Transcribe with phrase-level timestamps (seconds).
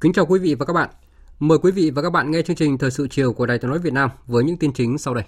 [0.00, 0.90] Kính chào quý vị và các bạn.
[1.38, 3.70] Mời quý vị và các bạn nghe chương trình Thời sự chiều của Đài Tiếng
[3.70, 5.24] nói Việt Nam với những tin chính sau đây.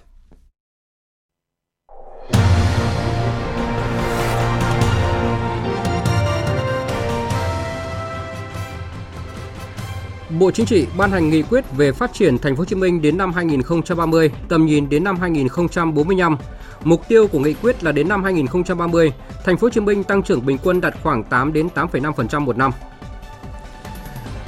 [10.39, 13.01] Bộ Chính trị ban hành nghị quyết về phát triển thành phố Hồ Chí Minh
[13.01, 16.37] đến năm 2030, tầm nhìn đến năm 2045.
[16.83, 19.13] Mục tiêu của nghị quyết là đến năm 2030,
[19.45, 22.57] thành phố Hồ Chí Minh tăng trưởng bình quân đạt khoảng 8 đến 8,5% một
[22.57, 22.71] năm.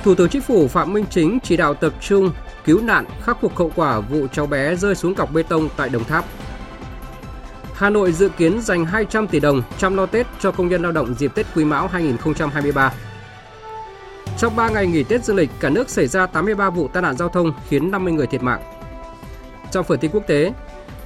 [0.06, 2.32] Thủ tướng Chính phủ Phạm Minh Chính chỉ đạo tập trung
[2.66, 5.90] cứu nạn khắc phục hậu quả vụ cháu bé rơi xuống cọc bê tông tại
[5.90, 6.26] Đồng Tháp.
[7.74, 10.92] Hà Nội dự kiến dành 200 tỷ đồng chăm lo Tết cho công nhân lao
[10.92, 12.94] động dịp Tết Quý Mão 2023.
[14.38, 17.18] Trong 3 ngày nghỉ Tết dương lịch, cả nước xảy ra 83 vụ tai nạn
[17.18, 18.62] giao thông khiến 50 người thiệt mạng.
[19.72, 20.54] Trong phần tin quốc tế,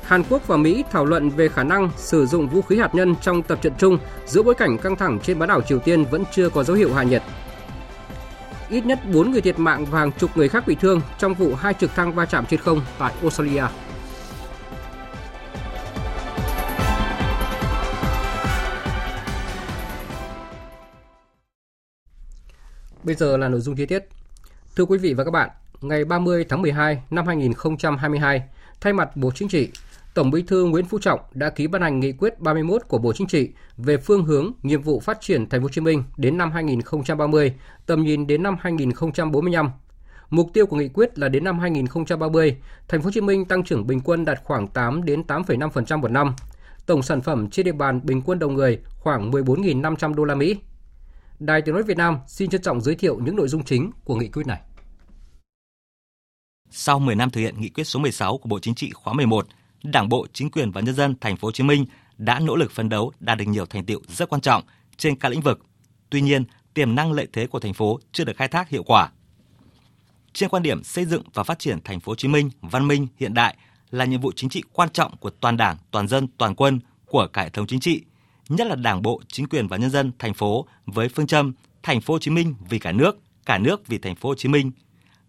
[0.03, 3.15] Hàn Quốc và Mỹ thảo luận về khả năng sử dụng vũ khí hạt nhân
[3.21, 6.23] trong tập trận chung giữa bối cảnh căng thẳng trên bán đảo Triều Tiên vẫn
[6.31, 7.21] chưa có dấu hiệu hạ nhiệt
[8.69, 11.55] ít nhất 4 người thiệt mạng và hàng chục người khác bị thương trong vụ
[11.55, 13.63] hai trực thăng va chạm trên không tại Australia.
[23.03, 24.03] Bây giờ là nội dung chi tiết.
[24.75, 25.49] Thưa quý vị và các bạn,
[25.81, 28.43] ngày 30 tháng 12 năm 2022,
[28.81, 29.69] thay mặt Bộ Chính trị,
[30.19, 33.13] Tổng Bí thư Nguyễn Phú Trọng đã ký ban hành nghị quyết 31 của Bộ
[33.13, 36.37] Chính trị về phương hướng, nhiệm vụ phát triển Thành phố Hồ Chí Minh đến
[36.37, 37.53] năm 2030,
[37.85, 39.71] tầm nhìn đến năm 2045.
[40.29, 42.57] Mục tiêu của nghị quyết là đến năm 2030,
[42.87, 46.11] Thành phố Hồ Chí Minh tăng trưởng bình quân đạt khoảng 8 đến 8,5% một
[46.11, 46.35] năm.
[46.85, 50.57] Tổng sản phẩm trên địa bàn bình quân đầu người khoảng 14.500 đô la Mỹ.
[51.39, 54.15] Đài Tiếng nói Việt Nam xin trân trọng giới thiệu những nội dung chính của
[54.15, 54.61] nghị quyết này.
[56.71, 59.47] Sau 10 năm thực hiện nghị quyết số 16 của Bộ Chính trị khóa 11,
[59.83, 61.85] Đảng bộ, chính quyền và nhân dân thành phố Hồ Chí Minh
[62.17, 64.63] đã nỗ lực phấn đấu đạt được nhiều thành tiệu rất quan trọng
[64.97, 65.65] trên các lĩnh vực.
[66.09, 69.09] Tuy nhiên, tiềm năng lợi thế của thành phố chưa được khai thác hiệu quả.
[70.33, 73.07] Trên quan điểm xây dựng và phát triển thành phố Hồ Chí Minh văn minh
[73.19, 73.57] hiện đại
[73.91, 77.27] là nhiệm vụ chính trị quan trọng của toàn Đảng, toàn dân, toàn quân của
[77.33, 78.01] cả hệ thống chính trị,
[78.49, 81.53] nhất là Đảng bộ, chính quyền và nhân dân thành phố với phương châm
[81.83, 84.49] thành phố Hồ Chí Minh vì cả nước, cả nước vì thành phố Hồ Chí
[84.49, 84.71] Minh.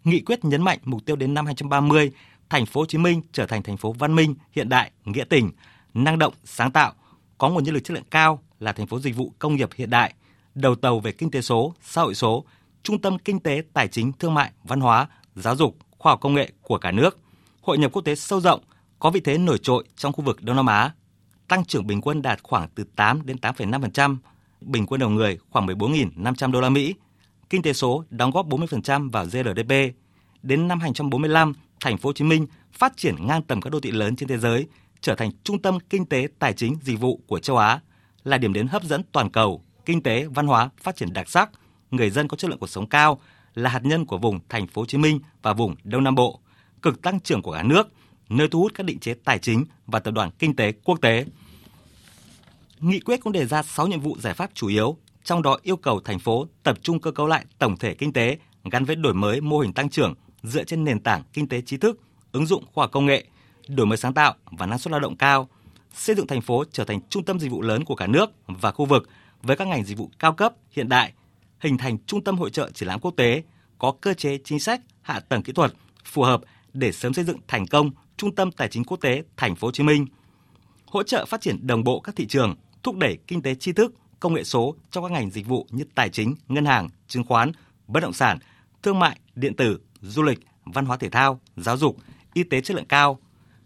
[0.03, 2.11] Nghị quyết nhấn mạnh mục tiêu đến năm 2030
[2.51, 5.51] thành phố Hồ Chí Minh trở thành thành phố văn minh, hiện đại, nghĩa tình,
[5.93, 6.93] năng động, sáng tạo,
[7.37, 9.89] có nguồn nhân lực chất lượng cao là thành phố dịch vụ công nghiệp hiện
[9.89, 10.13] đại,
[10.55, 12.45] đầu tàu về kinh tế số, xã hội số,
[12.83, 16.33] trung tâm kinh tế, tài chính, thương mại, văn hóa, giáo dục, khoa học công
[16.33, 17.19] nghệ của cả nước,
[17.61, 18.61] hội nhập quốc tế sâu rộng,
[18.99, 20.91] có vị thế nổi trội trong khu vực Đông Nam Á,
[21.47, 24.17] tăng trưởng bình quân đạt khoảng từ 8 đến 8,5%,
[24.61, 26.95] bình quân đầu người khoảng 14.500 đô la Mỹ.
[27.49, 29.73] Kinh tế số đóng góp 40% vào GDP.
[30.43, 33.91] Đến năm 2045, thành phố Hồ Chí Minh phát triển ngang tầm các đô thị
[33.91, 34.67] lớn trên thế giới,
[35.01, 37.79] trở thành trung tâm kinh tế, tài chính, dịch vụ của châu Á,
[38.23, 41.49] là điểm đến hấp dẫn toàn cầu, kinh tế, văn hóa phát triển đặc sắc,
[41.91, 43.21] người dân có chất lượng cuộc sống cao,
[43.53, 46.39] là hạt nhân của vùng thành phố Hồ Chí Minh và vùng Đông Nam Bộ,
[46.81, 47.87] cực tăng trưởng của cả nước,
[48.29, 51.25] nơi thu hút các định chế tài chính và tập đoàn kinh tế quốc tế.
[52.79, 55.77] Nghị quyết cũng đề ra 6 nhiệm vụ giải pháp chủ yếu, trong đó yêu
[55.77, 58.37] cầu thành phố tập trung cơ cấu lại tổng thể kinh tế
[58.71, 60.13] gắn với đổi mới mô hình tăng trưởng
[60.43, 61.99] dựa trên nền tảng kinh tế trí thức,
[62.31, 63.25] ứng dụng khoa học công nghệ,
[63.67, 65.49] đổi mới sáng tạo và năng suất lao động cao,
[65.93, 68.71] xây dựng thành phố trở thành trung tâm dịch vụ lớn của cả nước và
[68.71, 69.09] khu vực
[69.41, 71.13] với các ngành dịch vụ cao cấp, hiện đại,
[71.59, 73.43] hình thành trung tâm hội trợ triển lãm quốc tế,
[73.77, 75.73] có cơ chế chính sách, hạ tầng kỹ thuật
[76.05, 76.41] phù hợp
[76.73, 79.71] để sớm xây dựng thành công trung tâm tài chính quốc tế thành phố Hồ
[79.71, 80.05] Chí Minh.
[80.85, 83.93] Hỗ trợ phát triển đồng bộ các thị trường, thúc đẩy kinh tế tri thức,
[84.19, 87.51] công nghệ số trong các ngành dịch vụ như tài chính, ngân hàng, chứng khoán,
[87.87, 88.37] bất động sản,
[88.83, 91.97] thương mại, điện tử, du lịch, văn hóa thể thao, giáo dục,
[92.33, 93.19] y tế chất lượng cao,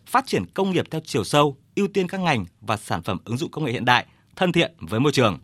[0.06, 3.38] phát triển công nghiệp theo chiều sâu, ưu tiên các ngành và sản phẩm ứng
[3.38, 4.06] dụng công nghệ hiện đại,
[4.36, 5.40] thân thiện với môi trường.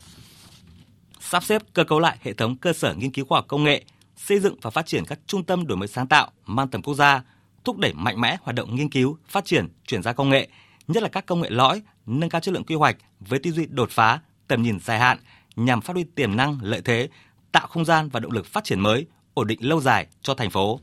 [1.19, 3.83] Sắp xếp cơ cấu lại hệ thống cơ sở nghiên cứu khoa học công nghệ,
[4.15, 6.93] xây dựng và phát triển các trung tâm đổi mới sáng tạo mang tầm quốc
[6.93, 7.23] gia,
[7.63, 10.47] thúc đẩy mạnh mẽ hoạt động nghiên cứu, phát triển, chuyển giao công nghệ,
[10.87, 13.65] nhất là các công nghệ lõi, nâng cao chất lượng quy hoạch với tư duy
[13.65, 15.17] đột phá, tầm nhìn dài hạn
[15.55, 17.09] nhằm phát huy tiềm năng, lợi thế,
[17.51, 20.49] tạo không gian và động lực phát triển mới, ổn định lâu dài cho thành
[20.49, 20.79] phố.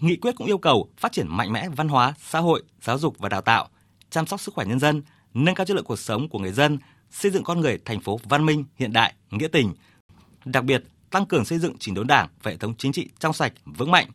[0.00, 3.18] Nghị quyết cũng yêu cầu phát triển mạnh mẽ văn hóa, xã hội, giáo dục
[3.18, 3.68] và đào tạo,
[4.10, 5.02] chăm sóc sức khỏe nhân dân,
[5.34, 6.78] nâng cao chất lượng cuộc sống của người dân,
[7.10, 9.74] xây dựng con người thành phố văn minh, hiện đại, nghĩa tình.
[10.44, 13.32] Đặc biệt, tăng cường xây dựng chỉnh đốn đảng và hệ thống chính trị trong
[13.32, 14.10] sạch, vững mạnh,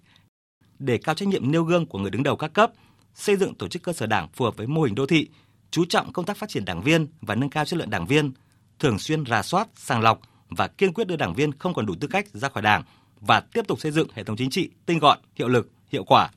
[0.79, 2.71] để cao trách nhiệm nêu gương của người đứng đầu các cấp,
[3.15, 5.29] xây dựng tổ chức cơ sở đảng phù hợp với mô hình đô thị,
[5.71, 8.31] chú trọng công tác phát triển đảng viên và nâng cao chất lượng đảng viên,
[8.79, 11.95] thường xuyên rà soát, sàng lọc và kiên quyết đưa đảng viên không còn đủ
[11.99, 12.83] tư cách ra khỏi đảng
[13.27, 16.29] và tiếp tục xây dựng hệ thống chính trị tinh gọn, hiệu lực, hiệu quả,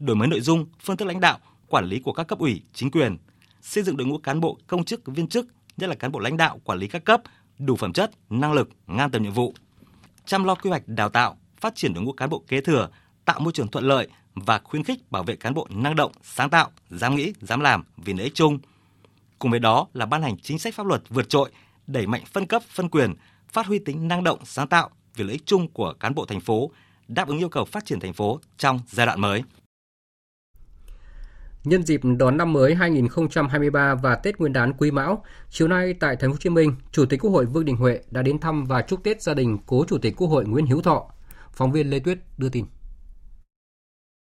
[0.00, 1.38] đổi mới nội dung, phương thức lãnh đạo,
[1.68, 3.16] quản lý của các cấp ủy, chính quyền,
[3.62, 5.46] xây dựng đội ngũ cán bộ, công chức, viên chức,
[5.76, 7.22] nhất là cán bộ lãnh đạo, quản lý các cấp
[7.58, 9.54] đủ phẩm chất, năng lực, ngang tầm nhiệm vụ,
[10.24, 12.88] chăm lo quy hoạch đào tạo, phát triển đội ngũ cán bộ kế thừa,
[13.24, 16.50] tạo môi trường thuận lợi và khuyến khích bảo vệ cán bộ năng động, sáng
[16.50, 18.58] tạo, dám nghĩ, dám làm vì lợi ích chung.
[19.38, 21.50] Cùng với đó là ban hành chính sách pháp luật vượt trội,
[21.86, 23.14] đẩy mạnh phân cấp, phân quyền,
[23.48, 26.40] phát huy tính năng động, sáng tạo vì lợi ích chung của cán bộ thành
[26.40, 26.70] phố,
[27.08, 29.42] đáp ứng yêu cầu phát triển thành phố trong giai đoạn mới.
[31.64, 36.16] Nhân dịp đón năm mới 2023 và Tết Nguyên đán Quý Mão, chiều nay tại
[36.16, 38.64] Thành phố Hồ Chí Minh, Chủ tịch Quốc hội Vương Đình Huệ đã đến thăm
[38.64, 41.10] và chúc Tết gia đình cố Chủ tịch Quốc hội Nguyễn Hiếu Thọ.
[41.52, 42.64] Phóng viên Lê Tuyết đưa tin.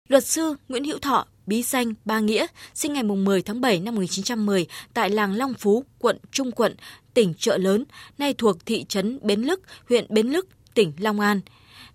[0.09, 3.95] Luật sư Nguyễn Hữu Thọ, bí danh Ba Nghĩa, sinh ngày 10 tháng 7 năm
[3.95, 6.75] 1910 tại làng Long Phú, quận Trung Quận,
[7.13, 7.85] tỉnh Chợ Lớn,
[8.17, 11.41] nay thuộc thị trấn Bến Lức, huyện Bến Lức, tỉnh Long An.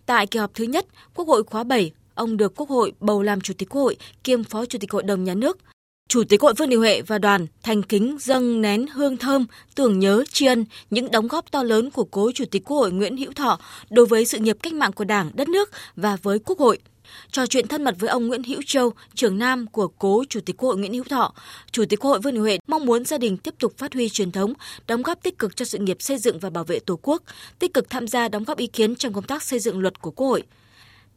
[0.06, 3.40] Tại kỳ họp thứ nhất, Quốc hội khóa 7, ông được Quốc hội bầu làm
[3.40, 5.58] Chủ tịch Quốc hội kiêm Phó Chủ tịch Hội đồng Nhà nước.
[6.08, 9.98] Chủ tịch Hội Vương Đình Huệ và đoàn thành kính dâng nén hương thơm, tưởng
[9.98, 13.16] nhớ tri ân những đóng góp to lớn của cố Chủ tịch Quốc hội Nguyễn
[13.16, 13.60] Hữu Thọ
[13.90, 16.78] đối với sự nghiệp cách mạng của Đảng, đất nước và với Quốc hội.
[17.30, 20.56] Trò chuyện thân mật với ông Nguyễn Hữu Châu, trưởng nam của cố Chủ tịch
[20.56, 21.34] Quốc hội Nguyễn Hữu Thọ,
[21.72, 24.08] Chủ tịch Quốc hội Vương Đình Huệ mong muốn gia đình tiếp tục phát huy
[24.08, 24.52] truyền thống,
[24.86, 27.22] đóng góp tích cực cho sự nghiệp xây dựng và bảo vệ Tổ quốc,
[27.58, 30.10] tích cực tham gia đóng góp ý kiến trong công tác xây dựng luật của
[30.10, 30.42] Quốc hội.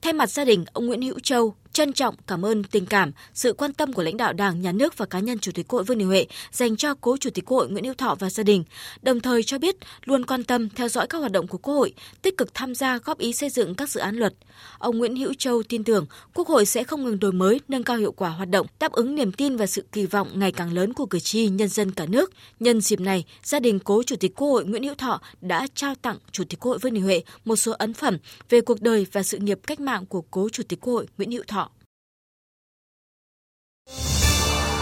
[0.01, 3.53] Thay mặt gia đình, ông Nguyễn Hữu Châu trân trọng cảm ơn tình cảm, sự
[3.53, 5.83] quan tâm của lãnh đạo Đảng, Nhà nước và cá nhân Chủ tịch Quốc hội
[5.83, 8.43] Vương Đình Huệ dành cho cố Chủ tịch Quốc hội Nguyễn Hữu Thọ và gia
[8.43, 8.63] đình,
[9.01, 9.75] đồng thời cho biết
[10.05, 12.97] luôn quan tâm theo dõi các hoạt động của Quốc hội, tích cực tham gia
[12.97, 14.33] góp ý xây dựng các dự án luật.
[14.77, 17.97] Ông Nguyễn Hữu Châu tin tưởng Quốc hội sẽ không ngừng đổi mới, nâng cao
[17.97, 20.93] hiệu quả hoạt động, đáp ứng niềm tin và sự kỳ vọng ngày càng lớn
[20.93, 22.31] của cử tri nhân dân cả nước.
[22.59, 25.95] Nhân dịp này, gia đình cố Chủ tịch Quốc hội Nguyễn Hữu Thọ đã trao
[25.95, 28.17] tặng Chủ tịch Quốc hội Vương Đình Huệ một số ấn phẩm
[28.49, 31.31] về cuộc đời và sự nghiệp cách mạng của cố Chủ tịch Quốc hội Nguyễn
[31.31, 31.66] Hữu Thọ.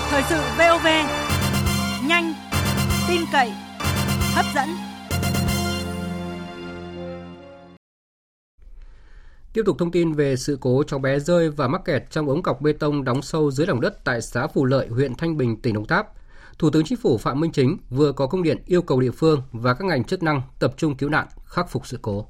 [0.10, 0.88] Thời sự VOV
[2.08, 2.34] nhanh,
[3.08, 3.52] tin cậy,
[4.34, 4.70] hấp dẫn.
[9.54, 12.44] Tiếp tục thông tin về sự cố cháu bé rơi và mắc kẹt trong ống
[12.44, 15.62] cọc bê tông đóng sâu dưới lòng đất tại xã Phù Lợi, huyện Thanh Bình,
[15.62, 16.08] tỉnh Đồng Tháp.
[16.60, 19.42] Thủ tướng Chính phủ Phạm Minh Chính vừa có công điện yêu cầu địa phương
[19.52, 22.28] và các ngành chức năng tập trung cứu nạn, khắc phục sự cố.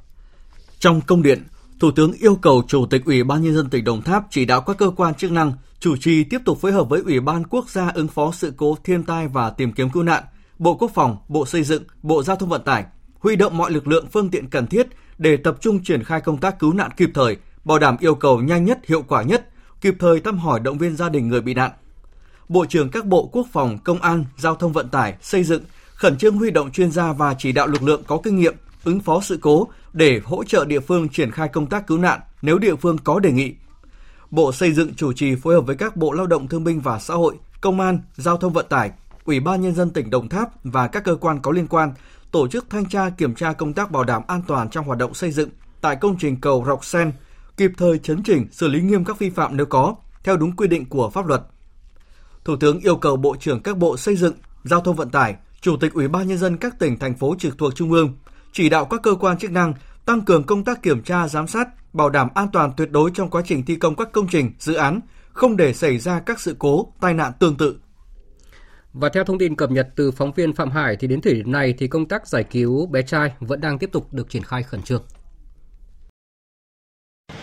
[0.79, 1.43] Trong công điện,
[1.79, 4.61] Thủ tướng yêu cầu Chủ tịch Ủy ban Nhân dân tỉnh Đồng Tháp chỉ đạo
[4.61, 7.69] các cơ quan chức năng chủ trì tiếp tục phối hợp với Ủy ban Quốc
[7.69, 10.23] gia ứng phó sự cố thiên tai và tìm kiếm cứu nạn,
[10.59, 12.85] Bộ Quốc phòng, Bộ Xây dựng, Bộ Giao thông Vận tải,
[13.19, 14.87] huy động mọi lực lượng phương tiện cần thiết
[15.17, 18.41] để tập trung triển khai công tác cứu nạn kịp thời, bảo đảm yêu cầu
[18.41, 19.49] nhanh nhất, hiệu quả nhất,
[19.81, 21.71] kịp thời thăm hỏi động viên gia đình người bị nạn.
[22.49, 25.63] Bộ trưởng các bộ Quốc phòng, Công an, Giao thông Vận tải, Xây dựng
[25.95, 28.99] khẩn trương huy động chuyên gia và chỉ đạo lực lượng có kinh nghiệm ứng
[28.99, 32.59] phó sự cố để hỗ trợ địa phương triển khai công tác cứu nạn nếu
[32.59, 33.53] địa phương có đề nghị.
[34.31, 36.99] Bộ Xây dựng chủ trì phối hợp với các Bộ Lao động Thương binh và
[36.99, 38.91] Xã hội, Công an, Giao thông Vận tải,
[39.25, 41.93] Ủy ban Nhân dân tỉnh Đồng Tháp và các cơ quan có liên quan
[42.31, 45.13] tổ chức thanh tra kiểm tra công tác bảo đảm an toàn trong hoạt động
[45.13, 45.49] xây dựng
[45.81, 47.11] tại công trình cầu Rọc Sen,
[47.57, 50.67] kịp thời chấn chỉnh xử lý nghiêm các vi phạm nếu có, theo đúng quy
[50.67, 51.41] định của pháp luật.
[52.43, 55.77] Thủ tướng yêu cầu Bộ trưởng các bộ xây dựng, giao thông vận tải, Chủ
[55.77, 58.13] tịch Ủy ban nhân dân các tỉnh thành phố trực thuộc trung ương
[58.55, 59.73] chỉ đạo các cơ quan chức năng
[60.05, 63.29] tăng cường công tác kiểm tra giám sát, bảo đảm an toàn tuyệt đối trong
[63.29, 66.55] quá trình thi công các công trình, dự án, không để xảy ra các sự
[66.59, 67.79] cố, tai nạn tương tự.
[68.93, 71.51] Và theo thông tin cập nhật từ phóng viên Phạm Hải thì đến thời điểm
[71.51, 74.63] này thì công tác giải cứu bé trai vẫn đang tiếp tục được triển khai
[74.63, 75.03] khẩn trương.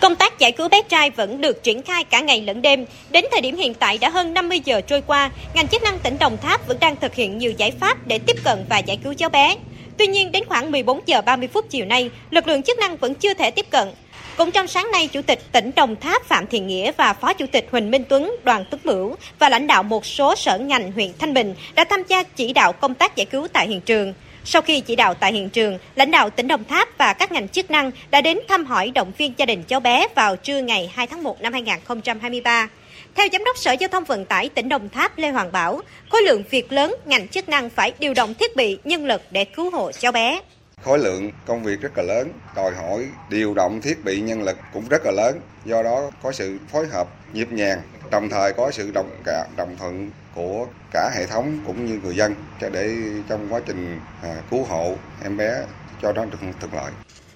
[0.00, 2.84] Công tác giải cứu bé trai vẫn được triển khai cả ngày lẫn đêm.
[3.10, 6.18] Đến thời điểm hiện tại đã hơn 50 giờ trôi qua, ngành chức năng tỉnh
[6.20, 9.14] Đồng Tháp vẫn đang thực hiện nhiều giải pháp để tiếp cận và giải cứu
[9.14, 9.56] cháu bé.
[9.98, 13.14] Tuy nhiên, đến khoảng 14 giờ 30 phút chiều nay, lực lượng chức năng vẫn
[13.14, 13.88] chưa thể tiếp cận.
[14.36, 17.46] Cũng trong sáng nay, Chủ tịch tỉnh Đồng Tháp Phạm Thiện Nghĩa và Phó Chủ
[17.52, 21.12] tịch Huỳnh Minh Tuấn, Đoàn Tuấn Bửu và lãnh đạo một số sở ngành huyện
[21.18, 24.14] Thanh Bình đã tham gia chỉ đạo công tác giải cứu tại hiện trường.
[24.44, 27.48] Sau khi chỉ đạo tại hiện trường, lãnh đạo tỉnh Đồng Tháp và các ngành
[27.48, 30.92] chức năng đã đến thăm hỏi động viên gia đình cháu bé vào trưa ngày
[30.94, 32.68] 2 tháng 1 năm 2023.
[33.14, 36.22] Theo Giám đốc Sở Giao thông Vận tải tỉnh Đồng Tháp Lê Hoàng Bảo, khối
[36.22, 39.70] lượng việc lớn ngành chức năng phải điều động thiết bị, nhân lực để cứu
[39.70, 40.40] hộ cháu bé.
[40.82, 44.56] khối lượng công việc rất là lớn, đòi hỏi điều động thiết bị nhân lực
[44.72, 45.40] cũng rất là lớn.
[45.64, 49.76] Do đó có sự phối hợp nhịp nhàng, đồng thời có sự đồng cả đồng
[49.78, 52.94] thuận của cả hệ thống cũng như người dân cho để
[53.28, 55.64] trong quá trình à, cứu hộ em bé
[56.02, 56.92] cho nó được thuận lợi.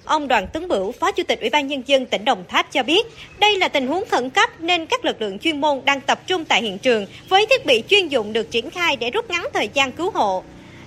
[0.06, 2.82] Ông Đoàn Tấn Bửu, Phó Chủ tịch Ủy ban Nhân dân tỉnh Đồng Tháp cho
[2.82, 3.06] biết,
[3.38, 6.44] đây là tình huống khẩn cấp nên các lực lượng chuyên môn đang tập trung
[6.44, 9.68] tại hiện trường với thiết bị chuyên dụng được triển khai để rút ngắn thời
[9.74, 10.44] gian cứu hộ.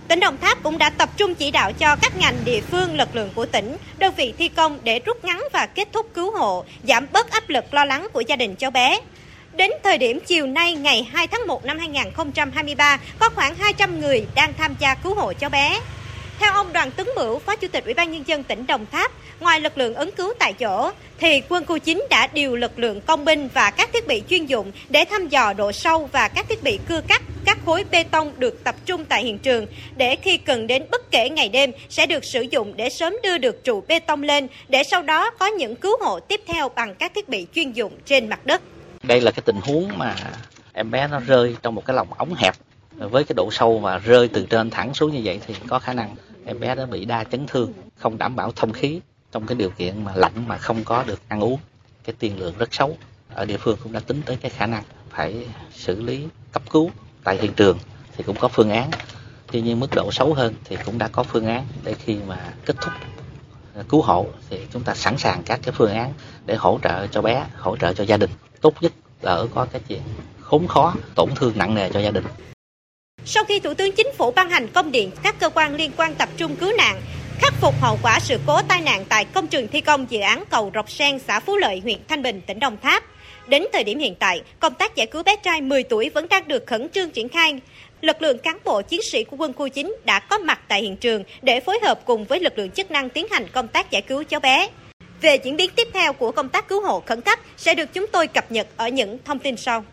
[0.07, 3.15] Tỉnh Đồng Tháp cũng đã tập trung chỉ đạo cho các ngành địa phương, lực
[3.15, 6.63] lượng của tỉnh, đơn vị thi công để rút ngắn và kết thúc cứu hộ,
[6.83, 8.99] giảm bớt áp lực lo lắng của gia đình cháu bé.
[9.53, 14.25] Đến thời điểm chiều nay ngày 2 tháng 1 năm 2023, có khoảng 200 người
[14.35, 15.79] đang tham gia cứu hộ cháu bé.
[16.39, 19.11] Theo ông Đoàn Tuấn Bửu, Phó Chủ tịch Ủy ban Nhân dân tỉnh Đồng Tháp,
[19.39, 23.01] ngoài lực lượng ứng cứu tại chỗ, thì quân khu 9 đã điều lực lượng
[23.01, 26.45] công binh và các thiết bị chuyên dụng để thăm dò độ sâu và các
[26.49, 29.65] thiết bị cưa cắt các khối bê tông được tập trung tại hiện trường
[29.97, 33.37] để khi cần đến bất kể ngày đêm sẽ được sử dụng để sớm đưa
[33.37, 36.95] được trụ bê tông lên để sau đó có những cứu hộ tiếp theo bằng
[36.95, 38.61] các thiết bị chuyên dụng trên mặt đất.
[39.03, 40.15] Đây là cái tình huống mà
[40.73, 42.55] em bé nó rơi trong một cái lồng ống hẹp
[42.99, 45.93] với cái độ sâu mà rơi từ trên thẳng xuống như vậy thì có khả
[45.93, 46.15] năng
[46.45, 48.99] em bé đã bị đa chấn thương, không đảm bảo thông khí.
[49.31, 51.59] Trong cái điều kiện mà lạnh mà không có được ăn uống,
[52.03, 52.97] cái tiền lượng rất xấu.
[53.33, 56.91] Ở địa phương cũng đã tính tới cái khả năng phải xử lý, cấp cứu
[57.23, 57.77] tại hiện trường
[58.17, 58.91] thì cũng có phương án.
[59.51, 62.53] Tuy nhiên mức độ xấu hơn thì cũng đã có phương án để khi mà
[62.65, 62.93] kết thúc
[63.75, 66.13] à, cứu hộ thì chúng ta sẵn sàng các cái phương án
[66.45, 68.29] để hỗ trợ cho bé, hỗ trợ cho gia đình.
[68.61, 68.91] Tốt nhất
[69.21, 70.01] đỡ có cái chuyện
[70.39, 72.23] khốn khó, tổn thương nặng nề cho gia đình
[73.25, 76.15] sau khi Thủ tướng Chính phủ ban hành công điện các cơ quan liên quan
[76.15, 77.01] tập trung cứu nạn,
[77.39, 80.43] khắc phục hậu quả sự cố tai nạn tại công trường thi công dự án
[80.49, 83.03] cầu Rọc Sen, xã Phú Lợi, huyện Thanh Bình, tỉnh Đồng Tháp.
[83.47, 86.47] Đến thời điểm hiện tại, công tác giải cứu bé trai 10 tuổi vẫn đang
[86.47, 87.59] được khẩn trương triển khai.
[88.01, 90.95] Lực lượng cán bộ chiến sĩ của quân khu 9 đã có mặt tại hiện
[90.95, 94.01] trường để phối hợp cùng với lực lượng chức năng tiến hành công tác giải
[94.01, 94.69] cứu cháu bé.
[95.21, 98.05] Về diễn biến tiếp theo của công tác cứu hộ khẩn cấp sẽ được chúng
[98.07, 99.83] tôi cập nhật ở những thông tin sau.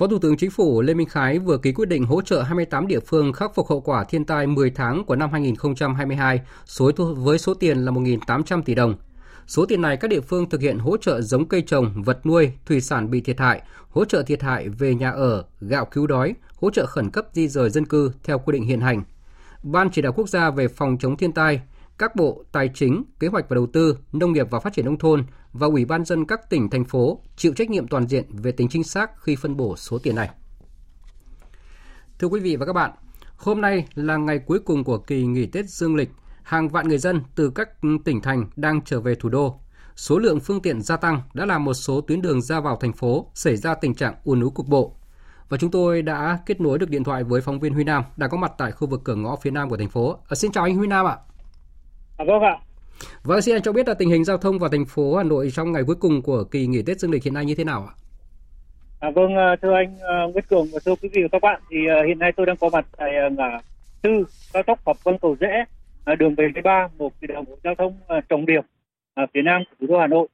[0.00, 2.86] Phó Thủ tướng Chính phủ Lê Minh Khái vừa ký quyết định hỗ trợ 28
[2.86, 7.38] địa phương khắc phục hậu quả thiên tai 10 tháng của năm 2022 số với
[7.38, 8.94] số tiền là 1.800 tỷ đồng.
[9.46, 12.52] Số tiền này các địa phương thực hiện hỗ trợ giống cây trồng, vật nuôi,
[12.66, 16.34] thủy sản bị thiệt hại, hỗ trợ thiệt hại về nhà ở, gạo cứu đói,
[16.60, 19.02] hỗ trợ khẩn cấp di rời dân cư theo quy định hiện hành.
[19.62, 21.60] Ban chỉ đạo quốc gia về phòng chống thiên tai,
[22.00, 24.98] các bộ Tài chính, Kế hoạch và Đầu tư, Nông nghiệp và Phát triển nông
[24.98, 28.52] thôn và Ủy ban dân các tỉnh, thành phố chịu trách nhiệm toàn diện về
[28.52, 30.30] tính chính xác khi phân bổ số tiền này.
[32.18, 32.90] Thưa quý vị và các bạn,
[33.36, 36.10] hôm nay là ngày cuối cùng của kỳ nghỉ Tết Dương lịch.
[36.42, 37.68] Hàng vạn người dân từ các
[38.04, 39.60] tỉnh thành đang trở về thủ đô.
[39.96, 42.92] Số lượng phương tiện gia tăng đã làm một số tuyến đường ra vào thành
[42.92, 44.96] phố xảy ra tình trạng ùn ứ cục bộ.
[45.48, 48.30] Và chúng tôi đã kết nối được điện thoại với phóng viên Huy Nam đang
[48.30, 50.16] có mặt tại khu vực cửa ngõ phía nam của thành phố.
[50.28, 51.16] À, xin chào anh Huy Nam ạ.
[52.20, 52.56] À, vâng ạ.
[53.24, 55.50] Vâng, xin anh cho biết là tình hình giao thông vào thành phố Hà Nội
[55.52, 57.88] trong ngày cuối cùng của kỳ nghỉ Tết Dương lịch hiện nay như thế nào
[57.88, 57.92] ạ?
[59.00, 61.60] À, vâng, à, thưa anh uh, Nguyễn Cường và thưa quý vị và các bạn,
[61.70, 63.58] thì uh, hiện nay tôi đang có mặt tại ngã
[64.02, 65.64] tư cao tốc Pháp Vân Cầu Rẽ,
[66.18, 67.94] đường về 3 một cái đầu giao thông
[68.28, 68.62] trọng điểm
[69.34, 70.28] phía nam của thủ đô Hà Nội.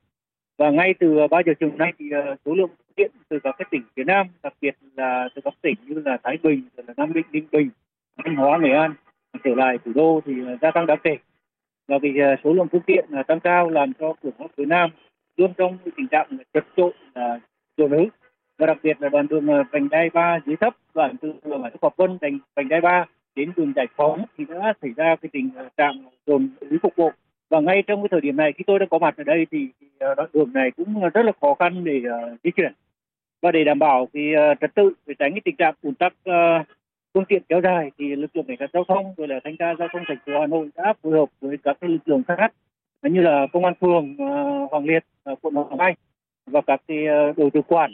[0.58, 2.04] Và ngay từ uh, 3 giờ chiều nay thì
[2.46, 5.74] số lượng tiện từ các cái tỉnh phía nam, đặc biệt là từ các tỉnh
[5.86, 7.70] như là Thái Bình, là Nam Định, Ninh Bình,
[8.24, 8.94] Thanh Hóa, Nghệ An
[9.44, 11.16] trở lại thủ đô thì gia tăng đáng kể
[11.88, 14.64] và vì ờ, số lượng phương tiện ờ, tăng cao làm cho cửa ngõ phía
[14.64, 14.90] nam
[15.36, 17.40] luôn trong tình trạng chật trội là
[17.76, 18.04] dồn ứ
[18.58, 21.62] và đặc biệt là đoạn đường ờ, vành đai ba dưới thấp đoạn từ đường
[21.62, 23.04] ở Quảng Vân thành vành đai ba
[23.36, 27.12] đến đường giải phóng thì đã xảy ra cái tình trạng dồn ứ cục bộ.
[27.50, 29.68] Và ngay trong cái thời điểm này khi tôi đang có mặt ở đây thì,
[30.00, 32.02] đoạn đường này cũng rất là khó khăn để
[32.44, 32.72] di chuyển.
[33.42, 36.12] Và để đảm bảo cái trật tự để tránh cái tình trạng ùn tắc
[37.16, 39.74] phương tiện kéo dài thì lực lượng cảnh sát giao thông rồi là thanh tra
[39.78, 42.52] giao thông thành phố Hà Nội đã phối hợp với các lực lượng khác
[43.02, 45.94] như là công an phường uh, Hoàng Liệt, uh, quận Hoàng Mai
[46.46, 47.92] và các cái ờ, đội tự quản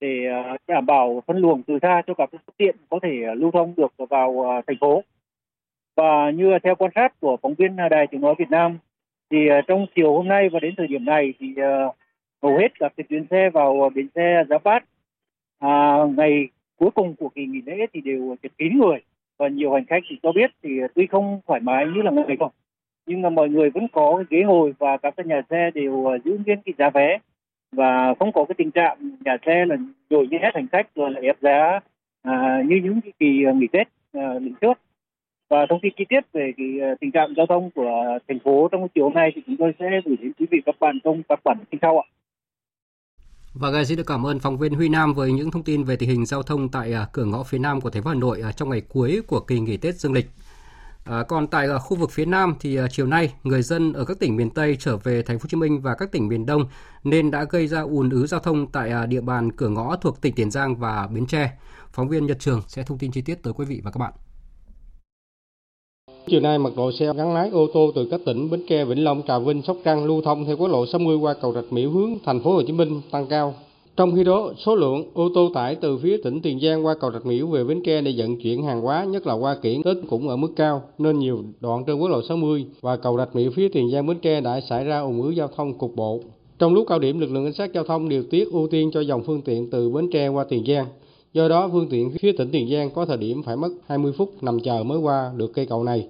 [0.00, 0.24] để
[0.66, 3.92] đảm bảo phân luồng từ xa cho các phương tiện có thể lưu thông được
[4.10, 5.02] vào thành phố.
[5.96, 8.78] Và như theo quan sát của phóng viên Đài Tiếng nói Việt Nam
[9.30, 11.54] thì trong chiều hôm nay và đến thời điểm này thì
[12.42, 14.84] hầu hết các cái tuyến xe vào bến xe Giáp Bát
[15.58, 16.48] à, ngày
[16.80, 18.98] cuối cùng của kỳ nghỉ lễ thì đều chật kín người.
[19.38, 22.36] Và nhiều hành khách thì cho biết thì tuy không thoải mái như là ngày
[22.40, 22.52] thường
[23.10, 26.06] nhưng mà mọi người vẫn có cái ghế ngồi và các cái nhà xe đều
[26.06, 27.18] ờ, giữ nguyên cái giá vé.
[27.72, 29.76] Và không có cái tình trạng nhà xe là
[30.10, 31.80] nhồi nhét hành khách rồi là ép giá
[32.22, 34.78] à, như những cái kỳ ờ, nghỉ tết à, lần trước.
[35.50, 36.66] Và thông tin chi tiết về cái
[37.00, 40.00] tình trạng giao thông của thành phố trong chiều hôm nay thì chúng tôi sẽ
[40.04, 42.06] gửi đến quý vị các bạn trong các bản tin sau ạ.
[43.54, 45.96] Và ngay xin được cảm ơn phóng viên Huy Nam với những thông tin về
[45.96, 48.40] tình hình giao thông tại à, cửa ngõ phía nam của thành phố Hà Nội
[48.40, 50.30] à, trong ngày cuối của kỳ nghỉ Tết Dương lịch.
[51.04, 54.04] À, còn tại ở khu vực phía Nam thì à, chiều nay người dân ở
[54.04, 56.46] các tỉnh miền Tây trở về thành phố Hồ Chí Minh và các tỉnh miền
[56.46, 56.68] Đông
[57.04, 60.20] nên đã gây ra ùn ứ giao thông tại à, địa bàn cửa ngõ thuộc
[60.20, 61.58] tỉnh Tiền Giang và Bến Tre.
[61.92, 64.12] Phóng viên Nhật Trường sẽ thông tin chi tiết tới quý vị và các bạn.
[66.30, 69.04] Chiều nay, mật độ xe gắn lái ô tô từ các tỉnh Bến Tre, Vĩnh
[69.04, 71.90] Long, Trà Vinh, Sóc Trăng lưu thông theo quốc lộ 60 qua cầu Rạch Miễu
[71.90, 73.54] hướng thành phố Hồ Chí Minh tăng cao.
[73.96, 77.12] Trong khi đó, số lượng ô tô tải từ phía tỉnh Tiền Giang qua cầu
[77.12, 79.96] Rạch Miễu về Bến Tre để vận chuyển hàng hóa, nhất là qua kiển Tết
[80.08, 83.50] cũng ở mức cao, nên nhiều đoạn trên quốc lộ 60 và cầu Rạch Miễu
[83.50, 86.20] phía Tiền Giang Bến Tre đã xảy ra ủng ứ giao thông cục bộ.
[86.58, 89.00] Trong lúc cao điểm, lực lượng cảnh sát giao thông điều tiết ưu tiên cho
[89.00, 90.86] dòng phương tiện từ Bến Tre qua Tiền Giang.
[91.32, 94.42] Do đó, phương tiện phía tỉnh Tiền Giang có thời điểm phải mất 20 phút
[94.42, 96.08] nằm chờ mới qua được cây cầu này.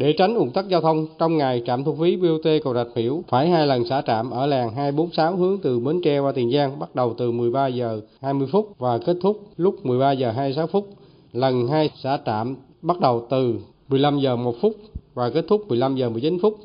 [0.00, 3.22] Để tránh ủng tắc giao thông, trong ngày trạm thu phí BOT cầu Rạch Miễu
[3.28, 6.78] phải hai lần xả trạm ở làng 246 hướng từ Bến Tre qua Tiền Giang
[6.78, 10.88] bắt đầu từ 13 giờ 20 phút và kết thúc lúc 13 giờ 26 phút.
[11.32, 13.54] Lần 2 xả trạm bắt đầu từ
[13.88, 14.76] 15 giờ 1 phút
[15.14, 16.58] và kết thúc 15 giờ 19 phút.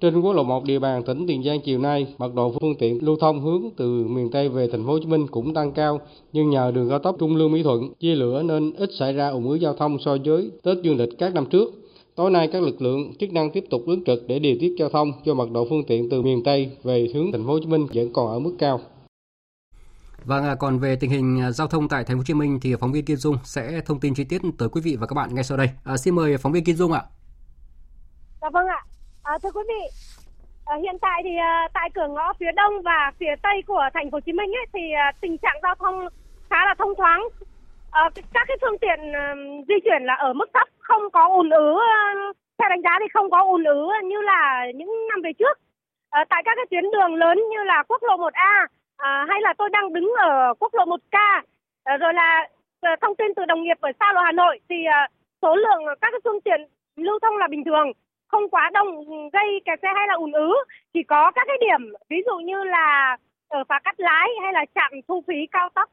[0.00, 3.04] Trên quốc lộ 1 địa bàn tỉnh Tiền Giang chiều nay, mật độ phương tiện
[3.04, 6.00] lưu thông hướng từ miền Tây về thành phố Hồ Chí Minh cũng tăng cao,
[6.32, 9.28] nhưng nhờ đường cao tốc Trung Lương Mỹ Thuận chia lửa nên ít xảy ra
[9.28, 11.83] ủng ứ giao thông so với Tết Dương lịch các năm trước.
[12.16, 14.88] Tối nay các lực lượng chức năng tiếp tục ứng trực để điều tiết giao
[14.88, 17.66] thông cho mật độ phương tiện từ miền Tây về hướng thành phố Hồ Chí
[17.66, 18.80] Minh vẫn còn ở mức cao.
[20.24, 22.74] Vâng, còn về tình hình à, giao thông tại thành phố Hồ Chí Minh thì
[22.80, 25.34] phóng viên Kiên Dung sẽ thông tin chi tiết tới quý vị và các bạn
[25.34, 25.70] ngay sau đây.
[25.84, 27.02] À, xin mời phóng viên Kiên Dung ạ.
[28.42, 28.80] Dạ vâng ạ.
[29.22, 29.84] À, thưa quý vị,
[30.64, 34.10] à, hiện tại thì à, tại cửa ngõ phía đông và phía tây của thành
[34.10, 36.08] phố Hồ Chí Minh ấy, thì à, tình trạng giao thông
[36.50, 37.28] khá là thông thoáng.
[37.94, 39.34] À, các cái phương tiện à,
[39.68, 41.78] di chuyển là ở mức thấp, không có ùn ứ.
[42.58, 45.58] Theo đánh giá thì không có ùn ứ như là những năm về trước.
[46.10, 49.40] À, tại các cái tuyến đường lớn như là quốc lộ 1A à, ờ, hay
[49.42, 51.42] là tôi đang đứng ở quốc lộ 1K
[51.84, 52.48] à, rồi là
[52.80, 55.08] à, thông tin từ đồng nghiệp ở xa lộ Hà Nội thì à,
[55.42, 56.60] số lượng các cái phương tiện
[56.96, 57.92] lưu thông là bình thường
[58.28, 60.54] không quá đông gây kẹt xe hay là ùn ứ
[60.94, 63.16] chỉ có các cái điểm ví dụ như là
[63.48, 65.90] ở phá cắt lái hay là trạm thu phí cao tốc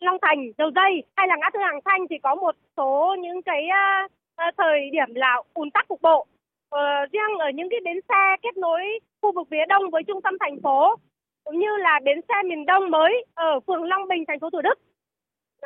[0.00, 3.42] Long Thành, Dầu Dây hay là ngã tư Hàng Thanh thì có một số những
[3.42, 6.26] cái uh, thời điểm là ùn tắc cục bộ.
[6.74, 8.82] Uh, riêng ở những cái bến xe kết nối
[9.22, 10.96] khu vực phía đông với trung tâm thành phố
[11.44, 14.60] cũng như là bến xe miền Đông mới ở phường Long Bình, thành phố Thủ
[14.60, 14.78] Đức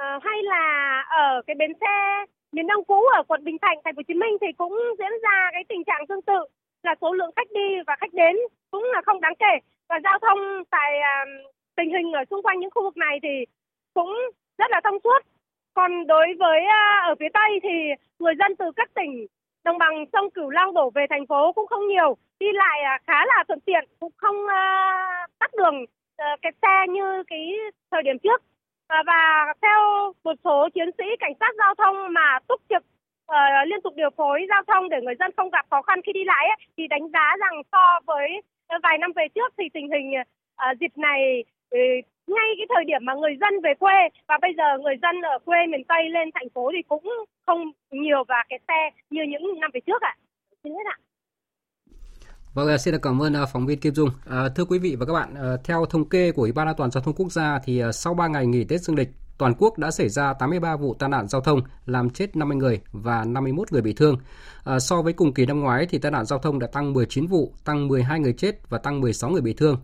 [0.01, 0.65] uh, hay là
[1.11, 4.15] ở cái bến xe miền Đông cũ ở quận Bình Thạnh, thành phố Hồ Chí
[4.15, 6.45] Minh thì cũng diễn ra cái tình trạng tương tự
[6.83, 8.37] là số lượng khách đi và khách đến
[8.71, 10.39] cũng là không đáng kể và giao thông
[10.71, 13.45] tại uh, tình hình ở xung quanh những khu vực này thì
[14.01, 14.15] cũng
[14.59, 15.21] rất là thông suốt.
[15.75, 17.75] Còn đối với à, ở phía Tây thì
[18.19, 19.27] người dân từ các tỉnh
[19.65, 22.99] đồng bằng sông Cửu Long đổ về thành phố cũng không nhiều, đi lại à,
[23.07, 25.85] khá là thuận tiện, cũng không à, tắt đường
[26.19, 27.55] cái kẹt xe như cái
[27.91, 28.43] thời điểm trước.
[29.07, 32.83] Và theo một số chiến sĩ cảnh sát giao thông mà túc trực
[33.31, 36.13] uh, liên tục điều phối giao thông để người dân không gặp khó khăn khi
[36.13, 39.65] đi lại ấy, thì đánh giá rằng so với ờ, vài năm về trước thì
[39.75, 41.45] tình hình uh, dịp này
[42.27, 45.39] ngay cái thời điểm mà người dân về quê và bây giờ người dân ở
[45.45, 47.05] quê miền Tây lên thành phố thì cũng
[47.47, 50.15] không nhiều và cái xe như những năm về trước ạ.
[50.17, 50.21] À.
[50.65, 50.97] Xin hết ạ.
[52.55, 54.11] Vâng, xin cảm ơn à, phóng viên Kim Dung.
[54.31, 56.77] À, thưa quý vị và các bạn, à, theo thống kê của Ủy ban An
[56.79, 59.55] toàn giao thông quốc gia thì à, sau 3 ngày nghỉ Tết Dương lịch, toàn
[59.59, 63.25] quốc đã xảy ra 83 vụ tai nạn giao thông, làm chết 50 người và
[63.25, 64.17] 51 người bị thương.
[64.65, 67.27] À, so với cùng kỳ năm ngoái thì tai nạn giao thông đã tăng 19
[67.27, 69.77] vụ, tăng 12 người chết và tăng 16 người bị thương.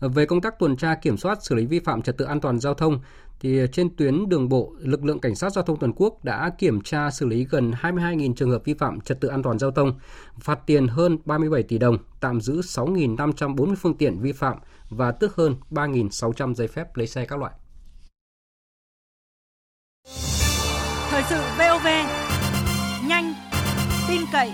[0.00, 2.58] Về công tác tuần tra kiểm soát xử lý vi phạm trật tự an toàn
[2.58, 3.00] giao thông
[3.40, 6.80] thì trên tuyến đường bộ, lực lượng cảnh sát giao thông toàn quốc đã kiểm
[6.80, 9.98] tra xử lý gần 22.000 trường hợp vi phạm trật tự an toàn giao thông,
[10.40, 14.56] phạt tiền hơn 37 tỷ đồng, tạm giữ 6.540 phương tiện vi phạm
[14.90, 17.52] và tước hơn 3.600 giấy phép lấy xe các loại.
[21.10, 21.86] Thời sự VOV,
[23.08, 23.34] nhanh,
[24.08, 24.52] tin cậy,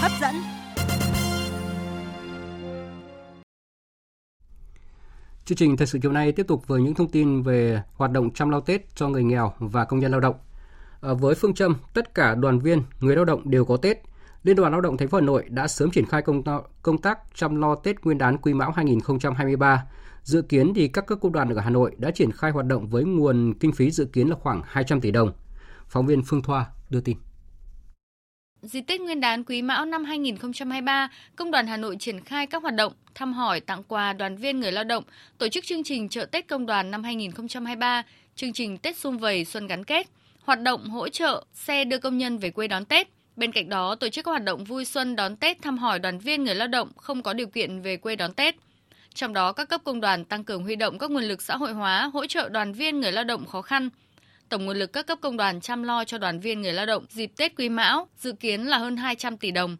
[0.00, 0.55] hấp dẫn.
[5.46, 8.30] Chương trình thời sự chiều nay tiếp tục với những thông tin về hoạt động
[8.30, 10.34] chăm lo Tết cho người nghèo và công nhân lao động.
[11.00, 14.02] À, với phương châm tất cả đoàn viên, người lao động đều có Tết,
[14.42, 16.42] Liên đoàn Lao động thành phố Hà Nội đã sớm triển khai công,
[16.82, 19.86] công tác chăm lo Tết Nguyên đán Quý Mão 2023.
[20.22, 22.88] Dự kiến thì các cấp công đoàn ở Hà Nội đã triển khai hoạt động
[22.88, 25.32] với nguồn kinh phí dự kiến là khoảng 200 tỷ đồng.
[25.88, 27.16] Phóng viên Phương Thoa đưa tin.
[28.66, 32.62] Dịp Tết Nguyên đán Quý Mão năm 2023, Công đoàn Hà Nội triển khai các
[32.62, 35.04] hoạt động thăm hỏi, tặng quà đoàn viên người lao động,
[35.38, 38.02] tổ chức chương trình chợ Tết Công đoàn năm 2023,
[38.36, 40.06] chương trình Tết Xung Vầy Xuân Gắn Kết,
[40.44, 43.08] hoạt động hỗ trợ xe đưa công nhân về quê đón Tết.
[43.36, 46.18] Bên cạnh đó, tổ chức các hoạt động vui xuân đón Tết thăm hỏi đoàn
[46.18, 48.54] viên người lao động không có điều kiện về quê đón Tết.
[49.14, 51.72] Trong đó, các cấp công đoàn tăng cường huy động các nguồn lực xã hội
[51.72, 53.88] hóa hỗ trợ đoàn viên người lao động khó khăn–
[54.48, 57.04] Tổng nguồn lực các cấp công đoàn chăm lo cho đoàn viên người lao động
[57.08, 59.76] dịp Tết Quý Mão dự kiến là hơn 200 tỷ đồng.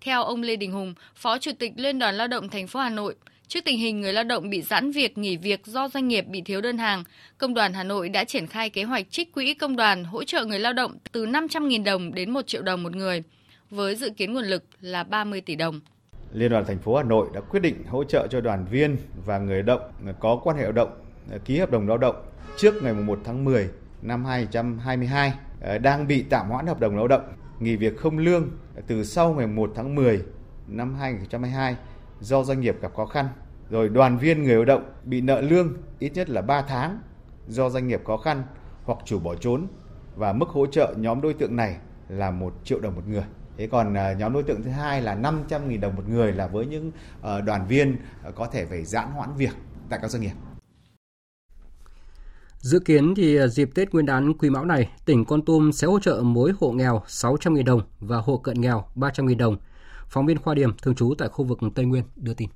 [0.00, 2.90] Theo ông Lê Đình Hùng, Phó Chủ tịch Liên đoàn Lao động thành phố Hà
[2.90, 3.14] Nội,
[3.48, 6.42] Trước tình hình người lao động bị giãn việc, nghỉ việc do doanh nghiệp bị
[6.42, 7.04] thiếu đơn hàng,
[7.38, 10.44] Công đoàn Hà Nội đã triển khai kế hoạch trích quỹ công đoàn hỗ trợ
[10.44, 13.22] người lao động từ 500.000 đồng đến 1 triệu đồng một người,
[13.70, 15.80] với dự kiến nguồn lực là 30 tỷ đồng.
[16.32, 19.38] Liên đoàn thành phố Hà Nội đã quyết định hỗ trợ cho đoàn viên và
[19.38, 20.90] người lao động có quan hệ lao động
[21.44, 22.16] ký hợp đồng lao động
[22.56, 23.68] trước ngày 1 tháng 10
[24.02, 27.22] năm 2022 ờ, đang bị tạm hoãn hợp đồng lao động,
[27.60, 28.48] nghỉ việc không lương
[28.86, 30.22] từ sau ngày 1 tháng 10
[30.66, 31.76] năm 2022
[32.20, 33.26] do doanh nghiệp gặp khó khăn,
[33.70, 36.98] rồi đoàn viên người lao động bị nợ lương ít nhất là 3 tháng
[37.48, 38.42] do doanh nghiệp khó khăn
[38.84, 39.66] hoặc chủ bỏ trốn
[40.16, 41.76] và mức hỗ trợ nhóm đối tượng này
[42.08, 43.24] là 1 triệu đồng một người.
[43.56, 46.66] Thế còn ờ, nhóm đối tượng thứ hai là 500.000 đồng một người là với
[46.66, 47.96] những ờ, đoàn viên
[48.34, 49.52] có thể phải giãn hoãn việc
[49.88, 50.32] tại các doanh nghiệp.
[52.60, 55.86] Dự kiến thì à, dịp Tết Nguyên đán Quý Mão này, tỉnh Con Tum sẽ
[55.86, 59.56] hỗ trợ mỗi hộ nghèo 600.000 đồng và hộ cận nghèo 300.000 đồng
[60.08, 62.48] Phóng viên Khoa Điểm, thường trú tại khu vực Tây Nguyên đưa tin.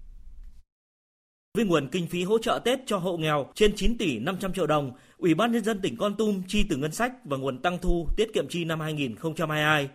[1.57, 4.67] Với nguồn kinh phí hỗ trợ Tết cho hộ nghèo trên 9 tỷ 500 triệu
[4.67, 7.79] đồng, Ủy ban nhân dân tỉnh Con Tum chi từ ngân sách và nguồn tăng
[7.79, 9.89] thu tiết kiệm chi năm 2022.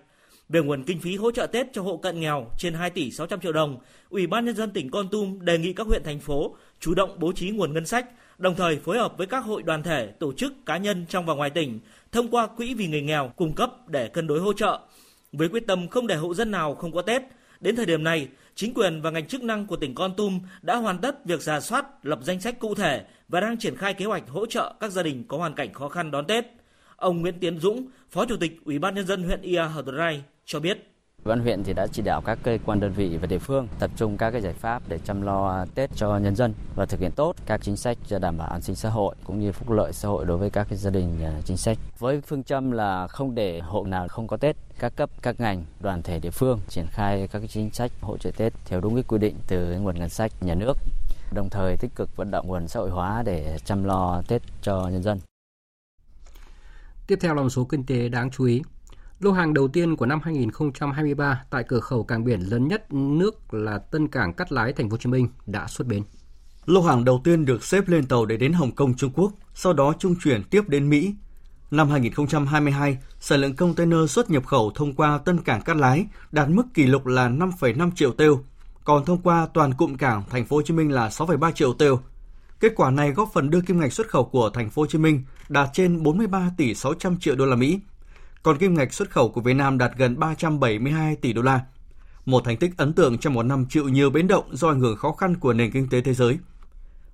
[0.50, 3.39] Về nguồn kinh phí hỗ trợ Tết cho hộ cận nghèo trên 2 tỷ 600
[3.39, 6.56] triệu đồng, Ủy ban nhân dân tỉnh Con Tum đề nghị các huyện thành phố
[6.80, 8.06] chủ động bố trí nguồn ngân sách,
[8.38, 11.34] đồng thời phối hợp với các hội đoàn thể, tổ chức cá nhân trong và
[11.34, 11.80] ngoài tỉnh
[12.12, 14.80] thông qua quỹ vì người nghèo cung cấp để cân đối hỗ trợ.
[15.32, 17.23] Với quyết tâm không để hộ dân nào không có Tết,
[17.60, 20.76] Đến thời điểm này, chính quyền và ngành chức năng của tỉnh Con Tum đã
[20.76, 24.06] hoàn tất việc giả soát, lập danh sách cụ thể và đang triển khai kế
[24.06, 26.45] hoạch hỗ trợ các gia đình có hoàn cảnh khó khăn đón Tết.
[26.95, 30.23] Ông Nguyễn Tiến Dũng, Phó Chủ tịch Ủy ban nhân dân huyện Ia Hờ Rai
[30.45, 30.96] cho biết.
[31.28, 33.92] Ban huyện thì đã chỉ đạo các cơ quan đơn vị và địa phương tập
[33.96, 37.12] trung các cái giải pháp để chăm lo Tết cho nhân dân và thực hiện
[37.12, 39.94] tốt các chính sách cho đảm bảo an sinh xã hội cũng như phúc lợi
[39.94, 41.78] xã hội đối với các cái gia đình à, chính sách.
[42.00, 45.66] Với phương châm là không để hộ nào không có Tết, các cấp các ngành
[45.80, 48.96] đoàn thể địa phương triển khai các cái chính sách hỗ trợ Tết theo đúng
[48.96, 50.74] cái quy định từ nguồn ngân sách nhà nước
[51.34, 54.88] đồng thời tích cực vận động nguồn xã hội hóa để chăm lo Tết cho
[54.92, 55.20] nhân dân.
[57.08, 58.62] Tiếp theo là một số kinh tế đáng chú ý.
[59.19, 63.53] Lô hàng đầu tiên của năm 2023 tại cửa khẩu cảng biển lớn nhất nước
[63.53, 66.03] là Tân Cảng Cát Lái Thành phố Hồ Chí Minh đã xuất bến.
[66.65, 69.73] Lô hàng đầu tiên được xếp lên tàu để đến Hồng Kông Trung Quốc, sau
[69.73, 71.15] đó trung chuyển tiếp đến Mỹ.
[71.71, 76.49] Năm 2022, sản lượng container xuất nhập khẩu thông qua Tân Cảng Cát Lái đạt
[76.49, 78.39] mức kỷ lục là 5,5 triệu têu,
[78.84, 81.99] còn thông qua toàn cụm cảng Thành phố Hồ Chí Minh là 6,3 triệu têu.
[82.60, 84.97] Kết quả này góp phần đưa kim ngạch xuất khẩu của Thành phố Hồ Chí
[84.97, 87.80] Minh đạt trên 43 tỷ 600 triệu đô la Mỹ,
[88.47, 91.62] còn kim ngạch xuất khẩu của Việt Nam đạt gần 372 tỷ đô la.
[92.25, 94.97] Một thành tích ấn tượng trong một năm chịu nhiều biến động do ảnh hưởng
[94.97, 96.38] khó khăn của nền kinh tế thế giới.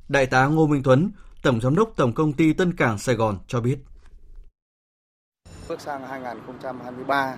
[0.10, 1.12] Đại tá Ngô Minh Tuấn,
[1.44, 3.78] Tổng Giám đốc Tổng Công ty Tân Cảng Sài Gòn cho biết.
[5.70, 7.36] Bước sang 2023,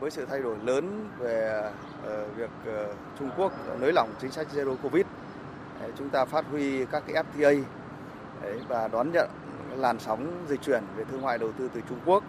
[0.00, 1.62] với sự thay đổi lớn về
[2.04, 5.04] ờ, việc ờ, Trung Quốc nới lỏng chính sách Zero Covid,
[5.98, 7.62] chúng ta phát huy các cái FTA
[8.68, 9.30] và đón nhận
[9.76, 12.24] làn sóng dịch chuyển về thương mại đầu tư từ Trung Quốc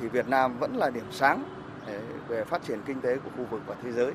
[0.00, 1.44] thì Việt Nam vẫn là điểm sáng
[2.28, 4.12] về phát triển kinh tế của khu vực và thế giới.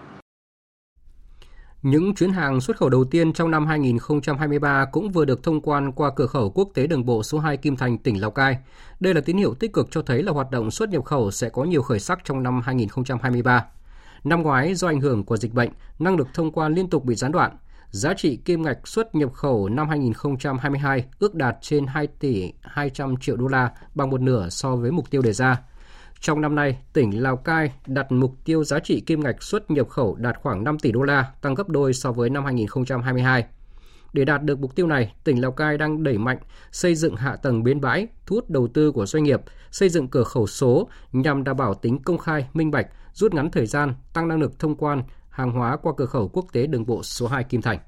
[1.81, 5.91] Những chuyến hàng xuất khẩu đầu tiên trong năm 2023 cũng vừa được thông quan
[5.91, 8.57] qua cửa khẩu quốc tế đường bộ số 2 Kim Thành, tỉnh Lào Cai.
[8.99, 11.49] Đây là tín hiệu tích cực cho thấy là hoạt động xuất nhập khẩu sẽ
[11.49, 13.65] có nhiều khởi sắc trong năm 2023.
[14.23, 17.15] Năm ngoái, do ảnh hưởng của dịch bệnh, năng lực thông quan liên tục bị
[17.15, 17.51] gián đoạn.
[17.91, 23.17] Giá trị kim ngạch xuất nhập khẩu năm 2022 ước đạt trên 2 tỷ 200
[23.17, 25.61] triệu đô la, bằng một nửa so với mục tiêu đề ra.
[26.19, 29.89] Trong năm nay, tỉnh Lào Cai đặt mục tiêu giá trị kim ngạch xuất nhập
[29.89, 33.45] khẩu đạt khoảng 5 tỷ đô la, tăng gấp đôi so với năm 2022.
[34.13, 36.37] Để đạt được mục tiêu này, tỉnh Lào Cai đang đẩy mạnh
[36.71, 40.07] xây dựng hạ tầng bến bãi, thu hút đầu tư của doanh nghiệp, xây dựng
[40.07, 43.93] cửa khẩu số nhằm đảm bảo tính công khai, minh bạch, rút ngắn thời gian,
[44.13, 45.03] tăng năng lực thông quan
[45.39, 47.79] hàng hóa qua cửa khẩu quốc tế đường bộ số 2 Kim Thành.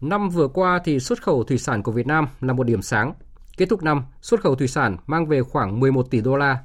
[0.00, 3.14] Năm vừa qua thì xuất khẩu thủy sản của Việt Nam là một điểm sáng
[3.56, 6.58] Kết thúc năm, xuất khẩu thủy sản mang về khoảng 11 tỷ đô la.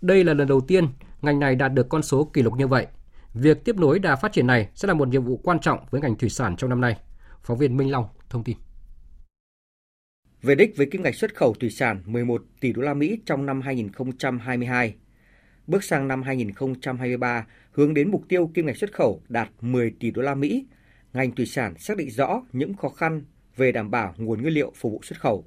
[0.00, 0.88] Đây là lần đầu tiên
[1.22, 2.86] ngành này đạt được con số kỷ lục như vậy.
[3.34, 6.00] Việc tiếp nối đà phát triển này sẽ là một nhiệm vụ quan trọng với
[6.00, 6.98] ngành thủy sản trong năm nay.
[7.42, 8.56] Phóng viên Minh Long thông tin.
[10.42, 13.46] Về đích với kim ngạch xuất khẩu thủy sản 11 tỷ đô la Mỹ trong
[13.46, 14.94] năm 2022.
[15.66, 20.10] Bước sang năm 2023, hướng đến mục tiêu kim ngạch xuất khẩu đạt 10 tỷ
[20.10, 20.66] đô la Mỹ,
[21.12, 23.22] ngành thủy sản xác định rõ những khó khăn
[23.56, 25.44] về đảm bảo nguồn nguyên liệu phục vụ xuất khẩu.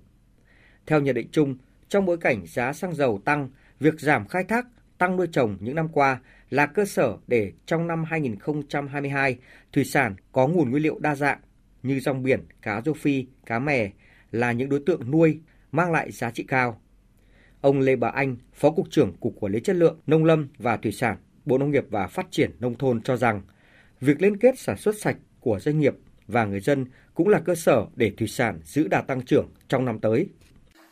[0.86, 1.58] Theo nhận định chung,
[1.89, 3.49] trong bối cảnh giá xăng dầu tăng,
[3.80, 7.88] việc giảm khai thác, tăng nuôi trồng những năm qua là cơ sở để trong
[7.88, 9.38] năm 2022,
[9.73, 11.39] thủy sản có nguồn nguyên liệu đa dạng
[11.84, 13.91] như rong biển, cá rô phi, cá mè
[14.32, 15.39] là những đối tượng nuôi
[15.71, 16.82] mang lại giá trị cao.
[17.62, 20.78] Ông Lê Bà Anh, Phó Cục trưởng Cục Quản lý Chất lượng Nông lâm và
[20.78, 23.41] Thủy sản, Bộ Nông nghiệp và Phát triển Nông thôn cho rằng,
[24.02, 25.96] việc liên kết sản xuất sạch của doanh nghiệp
[26.28, 29.86] và người dân cũng là cơ sở để thủy sản giữ đà tăng trưởng trong
[29.86, 30.28] năm tới.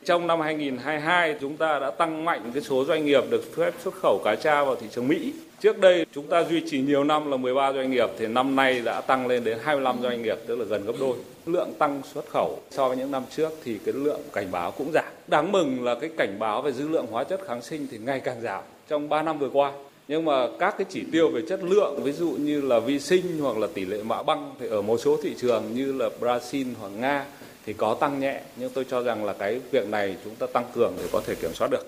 [0.06, 3.94] Trong năm 2022, chúng ta đã tăng mạnh cái số doanh nghiệp được phép xuất
[3.94, 5.32] khẩu cá tra vào thị trường Mỹ.
[5.60, 8.80] Trước đây chúng ta duy trì nhiều năm là 13 doanh nghiệp thì năm nay
[8.84, 11.16] đã tăng lên đến 25 doanh nghiệp tức là gần gấp đôi.
[11.46, 14.92] Lượng tăng xuất khẩu so với những năm trước thì cái lượng cảnh báo cũng
[14.92, 15.04] giảm.
[15.26, 18.20] Đáng mừng là cái cảnh báo về dư lượng hóa chất kháng sinh thì ngày
[18.20, 19.72] càng giảm trong 3 năm vừa qua.
[20.08, 23.38] Nhưng mà các cái chỉ tiêu về chất lượng ví dụ như là vi sinh
[23.40, 26.66] hoặc là tỷ lệ mã băng thì ở một số thị trường như là Brazil
[26.80, 27.24] hoặc Nga
[27.66, 30.64] thì có tăng nhẹ, nhưng tôi cho rằng là cái việc này chúng ta tăng
[30.74, 31.86] cường để có thể kiểm soát được.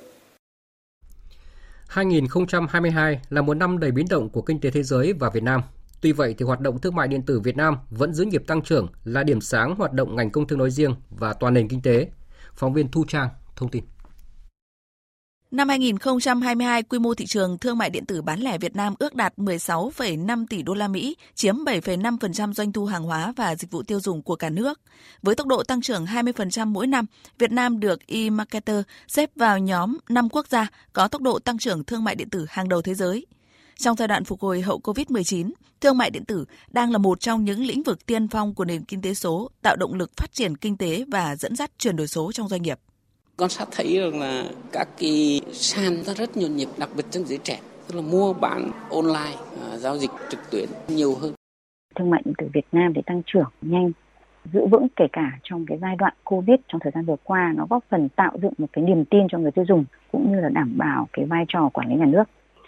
[1.89, 5.63] 2022 là một năm đầy biến động của kinh tế thế giới và Việt Nam.
[6.01, 8.63] Tuy vậy thì hoạt động thương mại điện tử Việt Nam vẫn giữ nhịp tăng
[8.63, 11.83] trưởng là điểm sáng hoạt động ngành công thương nói riêng và toàn nền kinh
[11.83, 12.09] tế.
[12.55, 13.85] Phóng viên Thu Trang thông tin.
[15.51, 19.15] Năm 2022, quy mô thị trường thương mại điện tử bán lẻ Việt Nam ước
[19.15, 23.83] đạt 16,5 tỷ đô la Mỹ, chiếm 7,5% doanh thu hàng hóa và dịch vụ
[23.83, 24.81] tiêu dùng của cả nước.
[25.23, 27.07] Với tốc độ tăng trưởng 20% mỗi năm,
[27.39, 31.85] Việt Nam được eMarketer xếp vào nhóm 5 quốc gia có tốc độ tăng trưởng
[31.85, 33.27] thương mại điện tử hàng đầu thế giới.
[33.77, 37.45] Trong giai đoạn phục hồi hậu COVID-19, thương mại điện tử đang là một trong
[37.45, 40.57] những lĩnh vực tiên phong của nền kinh tế số, tạo động lực phát triển
[40.57, 42.79] kinh tế và dẫn dắt chuyển đổi số trong doanh nghiệp
[43.39, 47.25] quan sát thấy rằng là các cái sàn ra rất nhộn nhịp đặc biệt trong
[47.25, 51.33] giới trẻ tức là mua bán online à, giao dịch trực tuyến nhiều hơn
[51.97, 53.93] thương mại điện tử Việt Nam để tăng trưởng nhanh
[54.53, 57.67] giữ vững kể cả trong cái giai đoạn Covid trong thời gian vừa qua nó
[57.71, 60.49] góp phần tạo dựng một cái niềm tin cho người tiêu dùng cũng như là
[60.49, 62.25] đảm bảo cái vai trò quản lý nhà nước.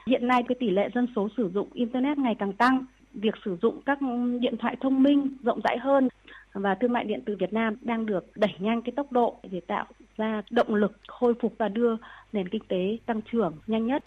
[0.06, 3.56] Hiện nay cái tỷ lệ dân số sử dụng internet ngày càng tăng, việc sử
[3.62, 3.98] dụng các
[4.40, 6.09] điện thoại thông minh rộng rãi hơn
[6.53, 9.61] và thương mại điện tử Việt Nam đang được đẩy nhanh cái tốc độ để
[9.67, 9.87] tạo
[10.17, 11.97] ra động lực khôi phục và đưa
[12.33, 14.05] nền kinh tế tăng trưởng nhanh nhất.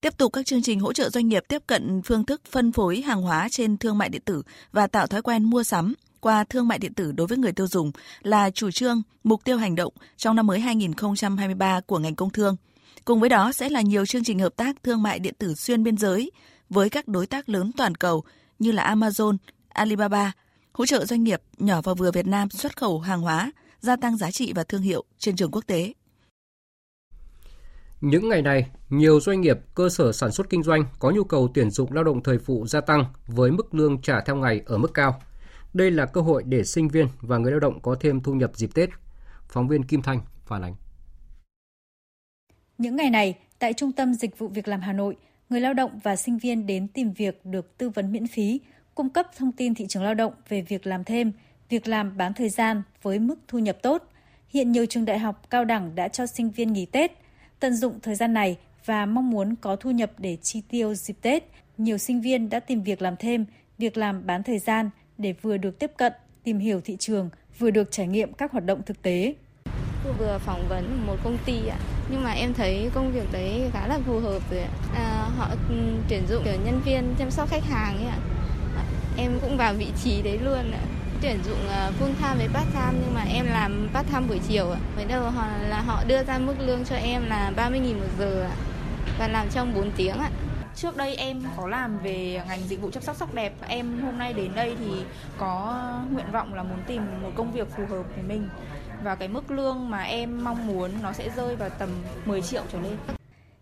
[0.00, 3.00] Tiếp tục các chương trình hỗ trợ doanh nghiệp tiếp cận phương thức phân phối
[3.00, 6.68] hàng hóa trên thương mại điện tử và tạo thói quen mua sắm qua thương
[6.68, 9.92] mại điện tử đối với người tiêu dùng là chủ trương, mục tiêu hành động
[10.16, 12.56] trong năm mới 2023 của ngành công thương.
[13.04, 15.82] Cùng với đó sẽ là nhiều chương trình hợp tác thương mại điện tử xuyên
[15.82, 16.30] biên giới
[16.70, 18.24] với các đối tác lớn toàn cầu
[18.58, 19.36] như là Amazon,
[19.68, 20.32] Alibaba,
[20.76, 24.16] hỗ trợ doanh nghiệp nhỏ và vừa Việt Nam xuất khẩu hàng hóa, gia tăng
[24.16, 25.92] giá trị và thương hiệu trên trường quốc tế.
[28.00, 31.48] Những ngày này, nhiều doanh nghiệp, cơ sở sản xuất kinh doanh có nhu cầu
[31.54, 34.78] tuyển dụng lao động thời vụ gia tăng với mức lương trả theo ngày ở
[34.78, 35.22] mức cao.
[35.74, 38.50] Đây là cơ hội để sinh viên và người lao động có thêm thu nhập
[38.54, 38.88] dịp Tết.
[39.48, 40.74] Phóng viên Kim Thanh phản ánh.
[42.78, 45.16] Những ngày này, tại Trung tâm Dịch vụ Việc làm Hà Nội,
[45.48, 48.60] người lao động và sinh viên đến tìm việc được tư vấn miễn phí,
[48.96, 51.32] cung cấp thông tin thị trường lao động về việc làm thêm,
[51.68, 54.02] việc làm bán thời gian với mức thu nhập tốt.
[54.48, 57.12] Hiện nhiều trường đại học cao đẳng đã cho sinh viên nghỉ Tết.
[57.60, 61.16] Tận dụng thời gian này và mong muốn có thu nhập để chi tiêu dịp
[61.22, 61.44] Tết,
[61.78, 63.44] nhiều sinh viên đã tìm việc làm thêm,
[63.78, 66.12] việc làm bán thời gian để vừa được tiếp cận,
[66.44, 69.34] tìm hiểu thị trường, vừa được trải nghiệm các hoạt động thực tế.
[70.04, 71.78] Tôi vừa phỏng vấn một công ty ạ,
[72.10, 74.70] nhưng mà em thấy công việc đấy khá là phù hợp rồi ạ.
[74.94, 75.76] À, họ ừ,
[76.08, 78.18] tuyển dụng kiểu nhân viên chăm sóc khách hàng ấy ạ
[79.16, 80.80] em cũng vào vị trí đấy luôn ạ
[81.22, 84.40] tuyển dụng à, full time với part time nhưng mà em làm part time buổi
[84.48, 84.78] chiều ạ.
[84.96, 88.42] Mới đầu họ là họ đưa ra mức lương cho em là 30.000 một giờ
[88.42, 88.56] ạ
[89.18, 90.30] và làm trong 4 tiếng ạ.
[90.74, 93.52] Trước đây em có làm về ngành dịch vụ chăm sóc sắc đẹp.
[93.68, 94.90] Em hôm nay đến đây thì
[95.38, 98.48] có nguyện vọng là muốn tìm một công việc phù hợp với mình
[99.04, 101.88] và cái mức lương mà em mong muốn nó sẽ rơi vào tầm
[102.24, 102.96] 10 triệu trở lên.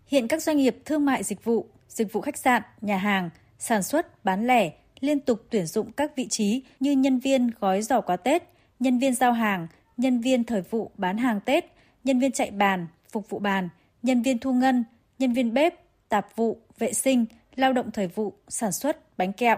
[0.07, 3.83] Hiện các doanh nghiệp thương mại dịch vụ, dịch vụ khách sạn, nhà hàng, sản
[3.83, 8.01] xuất, bán lẻ liên tục tuyển dụng các vị trí như nhân viên gói giỏ
[8.01, 8.43] quà Tết,
[8.79, 11.65] nhân viên giao hàng, nhân viên thời vụ bán hàng Tết,
[12.03, 13.69] nhân viên chạy bàn, phục vụ bàn,
[14.03, 14.83] nhân viên thu ngân,
[15.19, 15.73] nhân viên bếp,
[16.09, 19.57] tạp vụ, vệ sinh, lao động thời vụ, sản xuất, bánh kẹo.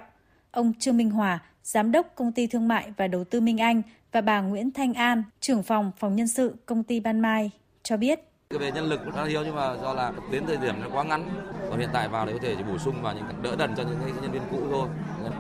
[0.52, 3.82] Ông Trương Minh Hòa, Giám đốc Công ty Thương mại và Đầu tư Minh Anh
[4.12, 7.52] và bà Nguyễn Thanh An, trưởng phòng phòng nhân sự Công ty Ban Mai,
[7.84, 8.27] cho biết.
[8.50, 11.04] Về nhân lực cũng khá thiếu nhưng mà do là đến thời điểm nó quá
[11.04, 11.30] ngắn.
[11.70, 13.84] Còn hiện tại vào để có thể chỉ bổ sung vào những đỡ đần cho
[13.84, 14.88] những nhân viên cũ thôi.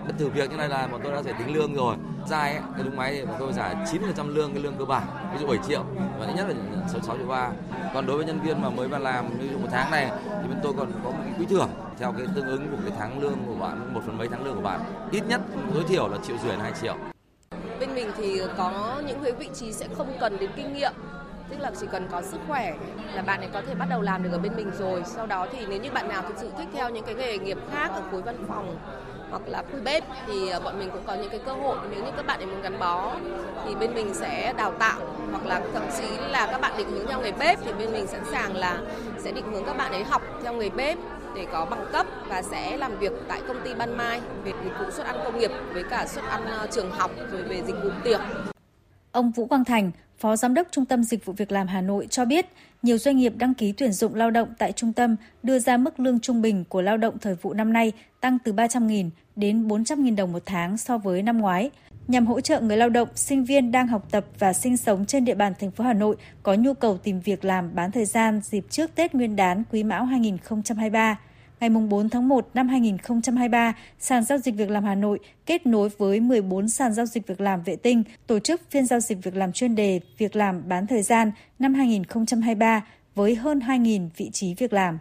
[0.08, 1.96] bất thử việc như này là bọn tôi đã giải tính lương rồi.
[2.28, 5.04] Dài ấy, cái đúng máy thì bọn tôi trả 9% lương cái lương cơ bản,
[5.34, 5.84] ví dụ 7 triệu
[6.20, 6.56] và ít nhất là
[6.88, 7.52] 6, 6 triệu 3.
[7.94, 10.48] Còn đối với nhân viên mà mới vào làm ví dụ một tháng này thì
[10.48, 13.20] bên tôi còn có một cái quỹ thưởng theo cái tương ứng của cái tháng
[13.20, 14.82] lương của bạn, một phần mấy tháng lương của bạn.
[15.12, 15.42] Ít nhất
[15.74, 16.96] tối thiểu là triệu rưỡi hai triệu.
[17.80, 20.94] Bên mình thì có những cái vị trí sẽ không cần đến kinh nghiệm
[21.50, 22.74] tức là chỉ cần có sức khỏe
[23.14, 25.48] là bạn ấy có thể bắt đầu làm được ở bên mình rồi sau đó
[25.52, 28.02] thì nếu như bạn nào thực sự thích theo những cái nghề nghiệp khác ở
[28.12, 28.78] khối văn phòng
[29.30, 32.04] hoặc là khối bếp thì ờ, bọn mình cũng có những cái cơ hội nếu
[32.04, 33.16] như các bạn ấy muốn gắn bó
[33.66, 35.00] thì bên mình sẽ đào tạo
[35.32, 38.08] hoặc là thậm chí là các bạn định hướng theo nghề bếp thì bên mình
[38.08, 38.78] sẵn sàng là
[39.18, 40.98] sẽ định hướng các bạn ấy học theo nghề bếp
[41.36, 44.74] để có bằng cấp và sẽ làm việc tại công ty Ban Mai về dịch
[44.80, 47.76] vụ suất ăn công nghiệp với cả suất ăn ờ, trường học rồi về dịch
[47.84, 48.20] vụ tiệc.
[49.12, 52.08] Ông Vũ Quang Thành, Phó Giám đốc Trung tâm Dịch vụ Việc làm Hà Nội
[52.10, 52.46] cho biết,
[52.84, 56.00] nhiều doanh nghiệp đăng ký tuyển dụng lao động tại trung tâm đưa ra mức
[56.00, 57.92] lương trung bình của lao động thời vụ năm nay
[58.22, 61.70] tăng từ 300.000 đến 400.000 đồng một tháng so với năm ngoái,
[62.08, 65.26] nhằm hỗ trợ người lao động, sinh viên đang học tập và sinh sống trên
[65.26, 68.42] địa bàn thành phố Hà Nội có nhu cầu tìm việc làm bán thời gian
[68.44, 71.20] dịp trước Tết Nguyên đán Quý Mão 2023
[71.60, 75.90] ngày 4 tháng 1 năm 2023, sàn giao dịch việc làm Hà Nội kết nối
[75.98, 79.36] với 14 sàn giao dịch việc làm vệ tinh tổ chức phiên giao dịch việc
[79.36, 84.54] làm chuyên đề việc làm bán thời gian năm 2023 với hơn 2.000 vị trí
[84.54, 84.98] việc làm.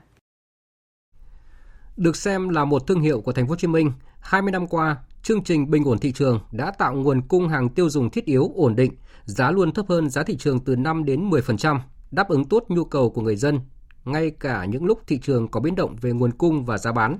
[1.96, 4.96] Được xem là một thương hiệu của thành phố Hồ Chí Minh, 20 năm qua,
[5.22, 8.52] chương trình bình ổn thị trường đã tạo nguồn cung hàng tiêu dùng thiết yếu
[8.54, 8.92] ổn định,
[9.24, 12.84] giá luôn thấp hơn giá thị trường từ 5 đến 10%, đáp ứng tốt nhu
[12.84, 13.60] cầu của người dân
[14.06, 17.18] ngay cả những lúc thị trường có biến động về nguồn cung và giá bán.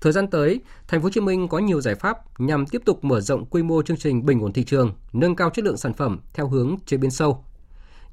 [0.00, 3.04] Thời gian tới, thành phố Hồ Chí Minh có nhiều giải pháp nhằm tiếp tục
[3.04, 5.92] mở rộng quy mô chương trình bình ổn thị trường, nâng cao chất lượng sản
[5.92, 7.44] phẩm theo hướng chế biến sâu.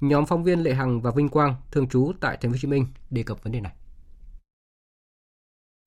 [0.02, 2.68] Nhóm phóng viên Lệ Hằng và Vinh Quang thường trú tại thành phố Hồ Chí
[2.68, 3.74] Minh đề cập vấn đề này.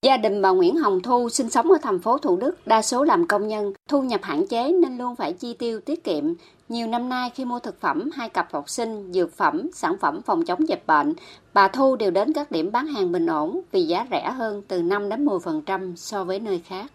[0.06, 3.04] Gia đình bà Nguyễn Hồng Thu sinh sống ở thành phố Thủ Đức, đa số
[3.04, 6.24] làm công nhân, thu nhập hạn chế nên luôn phải chi tiêu tiết kiệm.
[6.68, 10.22] Nhiều năm nay khi mua thực phẩm, hai cặp học sinh, dược phẩm, sản phẩm
[10.22, 11.14] phòng chống dịch bệnh,
[11.54, 14.82] bà Thu đều đến các điểm bán hàng bình ổn vì giá rẻ hơn từ
[14.82, 16.86] 5 đến 10% so với nơi khác.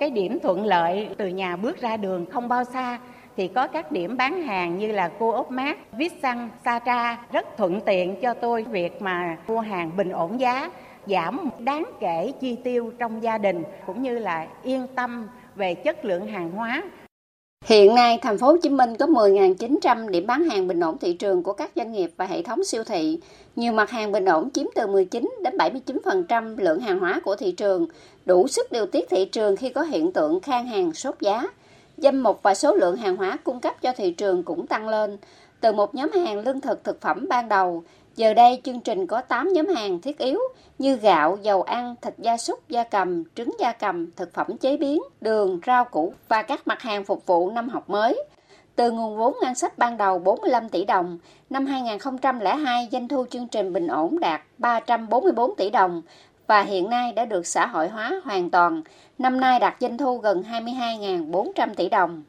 [0.00, 2.98] Cái điểm thuận lợi từ nhà bước ra đường không bao xa
[3.36, 7.18] thì có các điểm bán hàng như là cô ốc mát, vít xăng, sa tra
[7.32, 10.70] rất thuận tiện cho tôi việc mà mua hàng bình ổn giá
[11.10, 16.04] giảm đáng kể chi tiêu trong gia đình cũng như là yên tâm về chất
[16.04, 16.82] lượng hàng hóa.
[17.64, 21.12] Hiện nay, thành phố Hồ Chí Minh có 10.900 điểm bán hàng bình ổn thị
[21.12, 23.20] trường của các doanh nghiệp và hệ thống siêu thị.
[23.56, 27.52] Nhiều mặt hàng bình ổn chiếm từ 19 đến 79% lượng hàng hóa của thị
[27.52, 27.86] trường,
[28.24, 31.46] đủ sức điều tiết thị trường khi có hiện tượng khan hàng sốt giá.
[31.96, 35.18] Danh mục và số lượng hàng hóa cung cấp cho thị trường cũng tăng lên.
[35.60, 37.84] Từ một nhóm hàng lương thực thực phẩm ban đầu,
[38.18, 40.40] Giờ đây, chương trình có 8 nhóm hàng thiết yếu
[40.78, 44.76] như gạo, dầu ăn, thịt gia súc, gia cầm, trứng gia cầm, thực phẩm chế
[44.76, 48.24] biến, đường, rau củ và các mặt hàng phục vụ năm học mới.
[48.76, 51.18] Từ nguồn vốn ngân sách ban đầu 45 tỷ đồng,
[51.50, 56.02] năm 2002 doanh thu chương trình bình ổn đạt 344 tỷ đồng
[56.46, 58.82] và hiện nay đã được xã hội hóa hoàn toàn,
[59.18, 62.22] năm nay đạt doanh thu gần 22.400 tỷ đồng.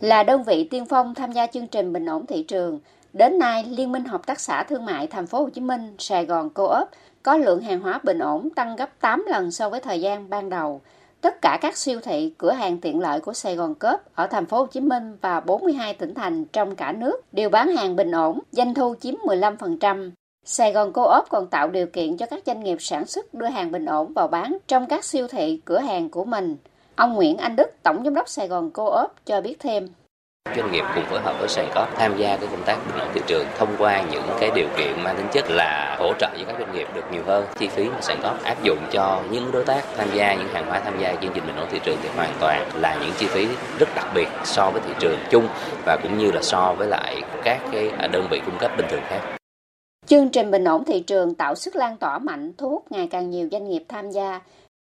[0.00, 2.80] Là đơn vị tiên phong tham gia chương trình bình ổn thị trường,
[3.12, 6.26] Đến nay, Liên minh Hợp tác xã Thương mại Thành phố Hồ Chí Minh, Sài
[6.26, 6.88] Gòn Co-op
[7.22, 10.48] có lượng hàng hóa bình ổn tăng gấp 8 lần so với thời gian ban
[10.48, 10.80] đầu.
[11.20, 14.46] Tất cả các siêu thị, cửa hàng tiện lợi của Sài Gòn Co-op ở thành
[14.46, 18.10] phố Hồ Chí Minh và 42 tỉnh thành trong cả nước đều bán hàng bình
[18.10, 20.10] ổn, doanh thu chiếm 15%.
[20.44, 23.70] Sài Gòn Co-op còn tạo điều kiện cho các doanh nghiệp sản xuất đưa hàng
[23.70, 26.56] bình ổn vào bán trong các siêu thị, cửa hàng của mình.
[26.96, 29.88] Ông Nguyễn Anh Đức, Tổng Giám đốc Sài Gòn Co-op cho biết thêm.
[30.56, 33.08] Doanh nghiệp cùng phối hợp với Sài Gòn tham gia cái công tác bình ổn
[33.14, 36.44] thị trường thông qua những cái điều kiện mang tính chất là hỗ trợ cho
[36.46, 39.52] các doanh nghiệp được nhiều hơn chi phí mà Sài Gòn áp dụng cho những
[39.52, 41.96] đối tác tham gia những hàng hóa tham gia chương trình bình ổn thị trường
[42.02, 45.48] thì hoàn toàn là những chi phí rất đặc biệt so với thị trường chung
[45.86, 49.02] và cũng như là so với lại các cái đơn vị cung cấp bình thường
[49.08, 49.20] khác.
[50.06, 53.30] Chương trình bình ổn thị trường tạo sức lan tỏa mạnh, thu hút ngày càng
[53.30, 54.40] nhiều doanh nghiệp tham gia,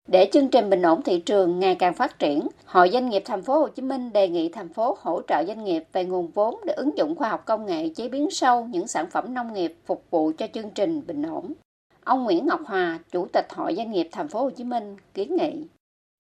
[0.08, 3.44] để chương trình bình ổn thị trường ngày càng phát triển, Hội Doanh nghiệp Thành
[3.44, 6.56] phố Hồ Chí Minh đề nghị thành phố hỗ trợ doanh nghiệp về nguồn vốn
[6.66, 9.76] để ứng dụng khoa học công nghệ chế biến sâu những sản phẩm nông nghiệp
[9.86, 11.54] phục vụ cho chương trình bình ổn.
[12.04, 15.36] Ông Nguyễn Ngọc Hòa, Chủ tịch Hội Doanh nghiệp Thành phố Hồ Chí Minh kiến
[15.36, 15.66] nghị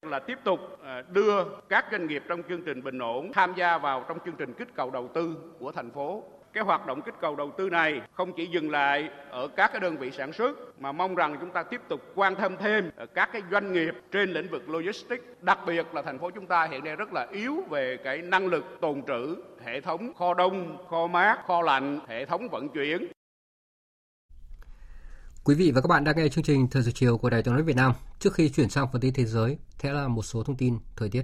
[0.01, 3.77] là tiếp tục à, đưa các doanh nghiệp trong chương trình bình ổn tham gia
[3.77, 6.23] vào trong chương trình kích cầu đầu tư của thành phố
[6.57, 9.79] cái hoạt động kích cầu đầu tư này không chỉ dừng lại ở các cái
[9.79, 13.05] đơn vị sản xuất mà mong rằng chúng ta tiếp tục quan tâm thêm ở
[13.05, 16.67] các cái doanh nghiệp trên lĩnh vực logistics đặc biệt là thành phố chúng ta
[16.71, 20.85] hiện nay rất là yếu về cái năng lực tồn trữ hệ thống kho đông
[20.89, 23.07] kho mát kho lạnh hệ thống vận chuyển
[25.43, 27.53] Quý vị và các bạn đang nghe chương trình Thời sự chiều của Đài tiếng
[27.53, 27.93] nói Việt Nam.
[28.19, 31.09] Trước khi chuyển sang phần tin thế giới, thế là một số thông tin thời
[31.09, 31.23] tiết.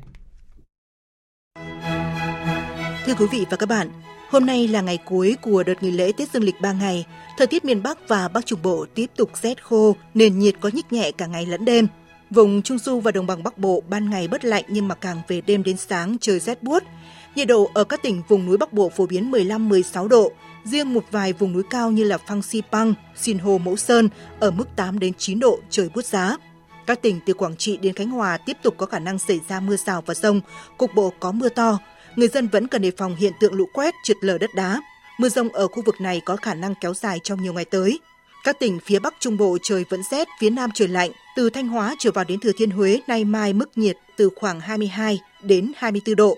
[3.05, 3.89] Thưa quý vị và các bạn,
[4.34, 7.05] Hôm nay là ngày cuối của đợt nghỉ lễ Tết Dương lịch 3 ngày.
[7.38, 10.69] Thời tiết miền Bắc và Bắc Trung Bộ tiếp tục rét khô, nền nhiệt có
[10.73, 11.88] nhích nhẹ cả ngày lẫn đêm.
[12.29, 15.21] Vùng Trung Du và Đồng bằng Bắc Bộ ban ngày bất lạnh nhưng mà càng
[15.27, 16.84] về đêm đến sáng trời rét buốt.
[17.36, 20.31] Nhiệt độ ở các tỉnh vùng núi Bắc Bộ phổ biến 15-16 độ,
[20.63, 24.09] Riêng một vài vùng núi cao như là Phang Xipang, Sinh Hồ Mẫu Sơn
[24.39, 26.38] ở mức 8 đến 9 độ trời bút giá.
[26.88, 29.59] Các tỉnh từ Quảng Trị đến Khánh Hòa tiếp tục có khả năng xảy ra
[29.59, 30.41] mưa rào và rông,
[30.77, 31.79] cục bộ có mưa to.
[32.16, 34.82] Người dân vẫn cần đề phòng hiện tượng lũ quét, trượt lở đất đá.
[35.18, 37.99] Mưa rông ở khu vực này có khả năng kéo dài trong nhiều ngày tới.
[38.43, 41.11] Các tỉnh phía Bắc Trung Bộ trời vẫn rét, phía Nam trời lạnh.
[41.36, 44.59] Từ Thanh Hóa trở vào đến Thừa Thiên Huế, nay mai mức nhiệt từ khoảng
[44.59, 46.38] 22 đến 24 độ.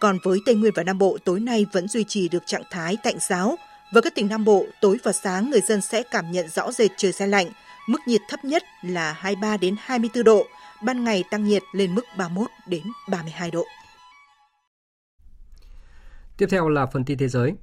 [0.00, 2.96] Còn với Tây Nguyên và Nam Bộ, tối nay vẫn duy trì được trạng thái
[3.02, 3.58] tạnh giáo.
[3.92, 6.90] Với các tỉnh Nam Bộ, tối và sáng người dân sẽ cảm nhận rõ rệt
[6.96, 7.50] trời xe lạnh.
[7.86, 10.46] Mức nhiệt thấp nhất là 23 đến 24 độ,
[10.82, 13.66] ban ngày tăng nhiệt lên mức 31 đến 32 độ.
[16.36, 17.54] Tiếp theo là phần tin thế giới.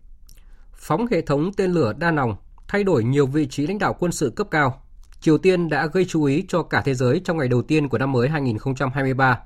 [0.74, 2.36] Phóng hệ thống tên lửa đa nòng
[2.67, 4.82] thay đổi nhiều vị trí lãnh đạo quân sự cấp cao.
[5.22, 7.97] Triều Tiên đã gây chú ý cho cả thế giới trong ngày đầu tiên của
[7.97, 9.39] năm mới 2023.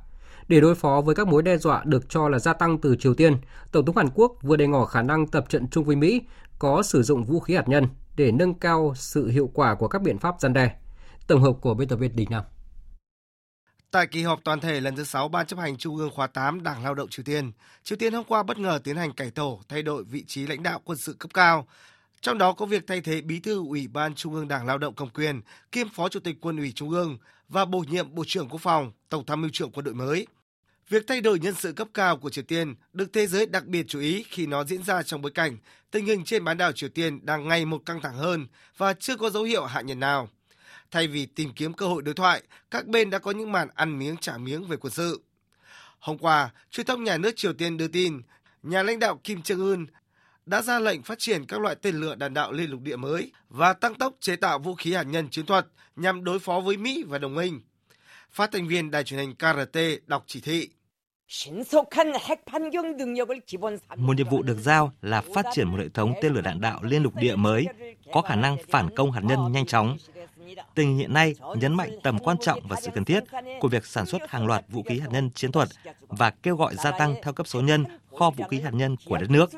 [0.48, 3.14] Để đối phó với các mối đe dọa được cho là gia tăng từ Triều
[3.14, 3.38] Tiên,
[3.72, 6.22] Tổng thống Hàn Quốc vừa đề ngỏ khả năng tập trận chung với Mỹ
[6.60, 10.02] có sử dụng vũ khí hạt nhân để nâng cao sự hiệu quả của các
[10.02, 10.76] biện pháp gian đe.
[11.28, 12.44] Tổng hợp của biên tập viên Đình Nam.
[13.92, 16.64] Tại kỳ họp toàn thể lần thứ 6 Ban chấp hành Trung ương khóa 8
[16.64, 17.52] Đảng Lao động Triều Tiên,
[17.84, 20.64] Triều Tiên hôm qua bất ngờ tiến hành cải tổ, thay đổi vị trí lãnh
[20.64, 21.68] đạo quân sự cấp cao,
[22.22, 24.94] trong đó có việc thay thế Bí thư Ủy ban Trung ương Đảng Lao động
[24.96, 27.18] Cầm quyền kiêm Phó Chủ tịch Quân ủy Trung ương
[27.50, 30.28] và bổ nhiệm Bộ trưởng Quốc phòng, Tổng tham mưu trưởng quân đội mới.
[30.90, 33.86] Việc thay đổi nhân sự cấp cao của Triều Tiên được thế giới đặc biệt
[33.88, 35.58] chú ý khi nó diễn ra trong bối cảnh
[35.92, 39.18] tình hình trên bán đảo Triều Tiên đang ngày một căng thẳng hơn và chưa
[39.18, 40.30] có dấu hiệu hạ nhiệt nào.
[40.96, 44.00] Thay vì tìm kiếm cơ hội đối thoại, các bên đã có những màn ăn
[44.00, 45.22] miếng trả miếng về quân sự.
[46.00, 48.22] Hôm qua, truyền thông nhà nước Triều Tiên đưa tin,
[48.64, 49.86] nhà lãnh đạo Kim Jong Un
[50.46, 53.32] đã ra lệnh phát triển các loại tên lửa đạn đạo liên lục địa mới
[53.50, 56.78] và tăng tốc chế tạo vũ khí hạt nhân chiến thuật nhằm đối phó với
[56.78, 57.62] Mỹ và đồng minh.
[58.32, 60.70] Phát thanh viên đài truyền hình KRT đọc chỉ thị.
[63.98, 66.80] Một nhiệm vụ được giao là phát triển một hệ thống tên lửa đạn đạo
[66.84, 67.66] liên lục địa mới
[68.14, 69.98] có khả năng phản công hạt nhân nhanh chóng.
[70.76, 73.24] Tình hình hiện nay nhấn mạnh tầm quan trọng và sự cần thiết
[73.60, 75.70] của việc sản xuất hàng loạt vũ khí hạt nhân chiến thuật
[76.00, 77.86] và kêu gọi gia tăng theo cấp số nhân
[78.20, 79.50] kho vũ khí hạt nhân của đất nước.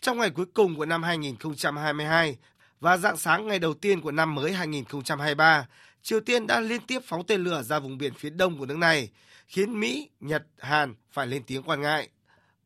[0.00, 2.36] Trong ngày cuối cùng của năm 2022
[2.80, 5.66] và dạng sáng ngày đầu tiên của năm mới 2023,
[6.02, 8.78] Triều Tiên đã liên tiếp phóng tên lửa ra vùng biển phía đông của nước
[8.78, 9.08] này,
[9.46, 12.08] khiến Mỹ, Nhật, Hàn phải lên tiếng quan ngại.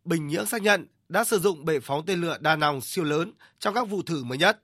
[0.05, 3.33] Bình Nhưỡng xác nhận đã sử dụng bệ phóng tên lửa đa nòng siêu lớn
[3.59, 4.61] trong các vụ thử mới nhất.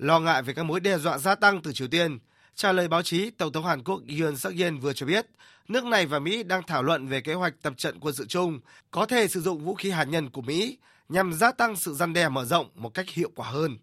[0.00, 2.18] Lo ngại về các mối đe dọa gia tăng từ Triều Tiên,
[2.54, 5.26] trả lời báo chí, Tổng thống Hàn Quốc Yoon suk yeol vừa cho biết,
[5.68, 8.60] nước này và Mỹ đang thảo luận về kế hoạch tập trận quân sự chung,
[8.90, 10.78] có thể sử dụng vũ khí hạt nhân của Mỹ
[11.08, 13.78] nhằm gia tăng sự răn đe mở rộng một cách hiệu quả hơn.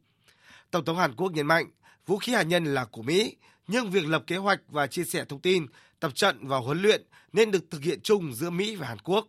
[0.71, 1.65] Tổng thống Hàn Quốc nhấn mạnh,
[2.05, 3.35] vũ khí hạt nhân là của Mỹ,
[3.67, 5.65] nhưng việc lập kế hoạch và chia sẻ thông tin,
[5.99, 7.03] tập trận và huấn luyện
[7.33, 9.27] nên được thực hiện chung giữa Mỹ và Hàn Quốc.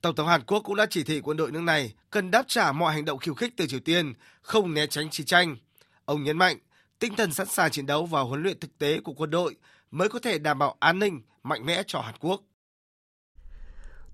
[0.00, 2.72] Tổng thống Hàn Quốc cũng đã chỉ thị quân đội nước này cần đáp trả
[2.72, 4.12] mọi hành động khiêu khích từ Triều Tiên,
[4.42, 5.56] không né tránh chiến tranh.
[6.10, 6.56] Ông nhấn mạnh,
[6.98, 9.56] tinh thần sẵn sàng chiến đấu và huấn luyện thực tế của quân đội
[9.90, 12.40] mới có thể đảm bảo an ninh mạnh mẽ cho Hàn Quốc.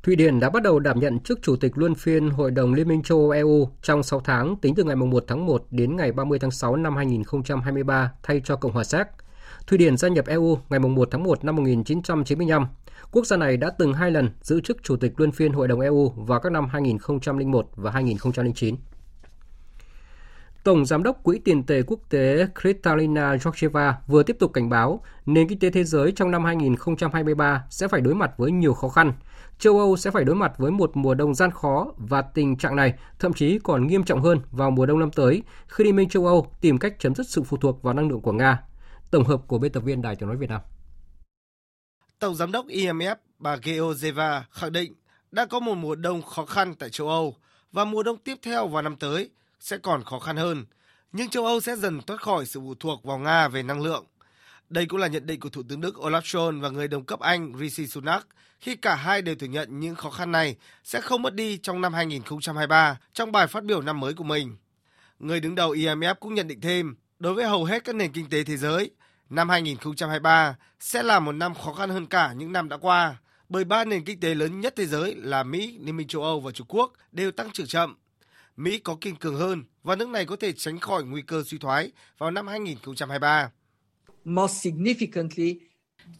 [0.03, 2.89] Thụy Điển đã bắt đầu đảm nhận chức Chủ tịch luân phiên Hội đồng Liên
[2.89, 6.13] minh châu Âu EU trong 6 tháng tính từ ngày 1 tháng 1 đến ngày
[6.13, 9.07] 30 tháng 6 năm 2023 thay cho Cộng hòa Séc.
[9.67, 12.67] Thụy Điển gia nhập EU ngày 1 tháng 1 năm 1995.
[13.13, 15.81] Quốc gia này đã từng hai lần giữ chức Chủ tịch luân phiên Hội đồng
[15.81, 18.77] EU vào các năm 2001 và 2009.
[20.67, 25.05] Tổng Giám đốc Quỹ tiền tệ quốc tế Kristalina Georgieva vừa tiếp tục cảnh báo
[25.27, 28.89] nền kinh tế thế giới trong năm 2023 sẽ phải đối mặt với nhiều khó
[28.89, 29.13] khăn.
[29.59, 32.77] Châu Âu sẽ phải đối mặt với một mùa đông gian khó và tình trạng
[32.77, 36.09] này thậm chí còn nghiêm trọng hơn vào mùa đông năm tới khi Liên minh
[36.09, 38.63] châu Âu tìm cách chấm dứt sự phụ thuộc vào năng lượng của Nga.
[39.11, 40.61] Tổng hợp của biên tập viên Đài tiếng nói Việt Nam.
[42.19, 44.95] Tổng Giám đốc IMF bà Georgieva khẳng định
[45.31, 47.37] đã có một mùa đông khó khăn tại châu Âu
[47.73, 49.31] và mùa đông tiếp theo vào năm tới
[49.61, 50.65] sẽ còn khó khăn hơn,
[51.13, 54.05] nhưng châu Âu sẽ dần thoát khỏi sự phụ thuộc vào Nga về năng lượng.
[54.71, 57.21] Đây cũng là nhận định của Thủ tướng Đức Olaf Scholz và người đồng cấp
[57.21, 58.27] Anh Rishi Sunak
[58.61, 61.81] khi cả hai đều thừa nhận những khó khăn này sẽ không mất đi trong
[61.81, 64.57] năm 2023 trong bài phát biểu năm mới của mình.
[65.19, 68.31] Người đứng đầu IMF cũng nhận định thêm, đối với hầu hết các nền kinh
[68.31, 68.91] tế thế giới,
[69.31, 73.17] năm 2023 sẽ là một năm khó khăn hơn cả những năm đã qua,
[73.49, 76.41] bởi ba nền kinh tế lớn nhất thế giới là Mỹ, Liên minh châu Âu
[76.41, 77.97] và Trung Quốc đều tăng trưởng chậm.
[78.57, 81.59] Mỹ có kiên cường hơn và nước này có thể tránh khỏi nguy cơ suy
[81.59, 83.51] thoái vào năm 2023.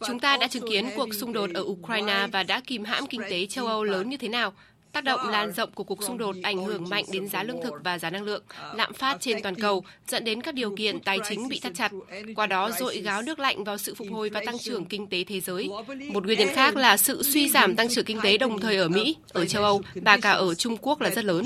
[0.07, 3.21] Chúng ta đã chứng kiến cuộc xung đột ở Ukraine và đã kìm hãm kinh
[3.29, 4.53] tế châu Âu lớn như thế nào.
[4.97, 7.73] Tác động lan rộng của cuộc xung đột ảnh hưởng mạnh đến giá lương thực
[7.83, 8.43] và giá năng lượng,
[8.75, 11.91] lạm phát trên toàn cầu, dẫn đến các điều kiện tài chính bị thắt chặt.
[12.35, 15.23] Qua đó dội gáo nước lạnh vào sự phục hồi và tăng trưởng kinh tế
[15.23, 15.69] thế giới.
[16.11, 18.89] Một nguyên nhân khác là sự suy giảm tăng trưởng kinh tế đồng thời ở
[18.89, 21.45] Mỹ, ở châu Âu và cả ở Trung Quốc là rất lớn.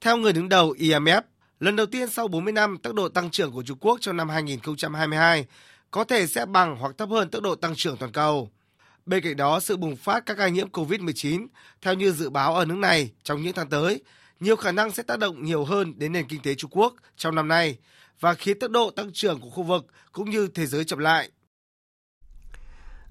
[0.00, 1.22] Theo người đứng đầu IMF,
[1.60, 4.28] lần đầu tiên sau 40 năm, tốc độ tăng trưởng của Trung Quốc trong năm
[4.28, 5.46] 2022
[5.90, 8.50] có thể sẽ bằng hoặc thấp hơn tốc độ tăng trưởng toàn cầu.
[9.06, 11.46] Bên cạnh đó, sự bùng phát các ca nhiễm COVID-19
[11.82, 14.02] theo như dự báo ở nước này trong những tháng tới,
[14.40, 17.34] nhiều khả năng sẽ tác động nhiều hơn đến nền kinh tế Trung Quốc trong
[17.34, 17.78] năm nay
[18.20, 21.30] và khiến tốc độ tăng trưởng của khu vực cũng như thế giới chậm lại.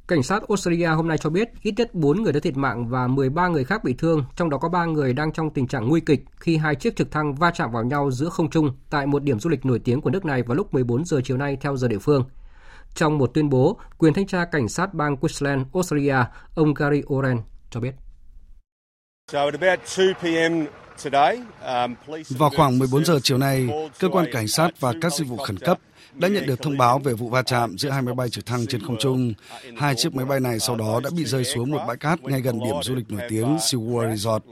[0.08, 3.08] Cảnh sát Australia hôm nay cho biết ít nhất 4 người đã thiệt mạng và
[3.08, 6.02] 13 người khác bị thương, trong đó có 3 người đang trong tình trạng nguy
[6.02, 9.24] kịch khi hai chiếc trực thăng va chạm vào nhau giữa không trung tại một
[9.24, 11.78] điểm du lịch nổi tiếng của nước này vào lúc 14 giờ chiều nay theo
[11.78, 12.24] giờ địa phương.
[12.94, 16.18] Trong một tuyên bố, quyền thanh tra cảnh sát bang Queensland, Australia,
[16.56, 17.94] ông Gary Oren cho biết.
[22.30, 23.68] Vào khoảng 14 giờ chiều nay,
[24.00, 25.80] cơ quan cảnh sát và các dịch vụ khẩn cấp
[26.14, 28.68] đã nhận được thông báo về vụ va chạm giữa hai máy bay trực thăng
[28.68, 29.34] trên không trung.
[29.78, 32.42] Hai chiếc máy bay này sau đó đã bị rơi xuống một bãi cát ngay
[32.42, 34.44] gần điểm du lịch nổi tiếng SeaWorld Resort.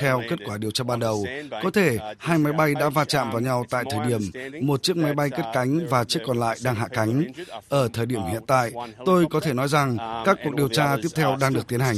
[0.00, 1.26] Theo kết quả điều tra ban đầu,
[1.62, 4.20] có thể hai máy bay đã va chạm vào nhau tại thời điểm
[4.60, 7.24] một chiếc máy bay cất cánh và chiếc còn lại đang hạ cánh.
[7.68, 8.72] Ở thời điểm hiện tại,
[9.06, 11.96] tôi có thể nói rằng các cuộc điều tra tiếp theo đang được tiến hành.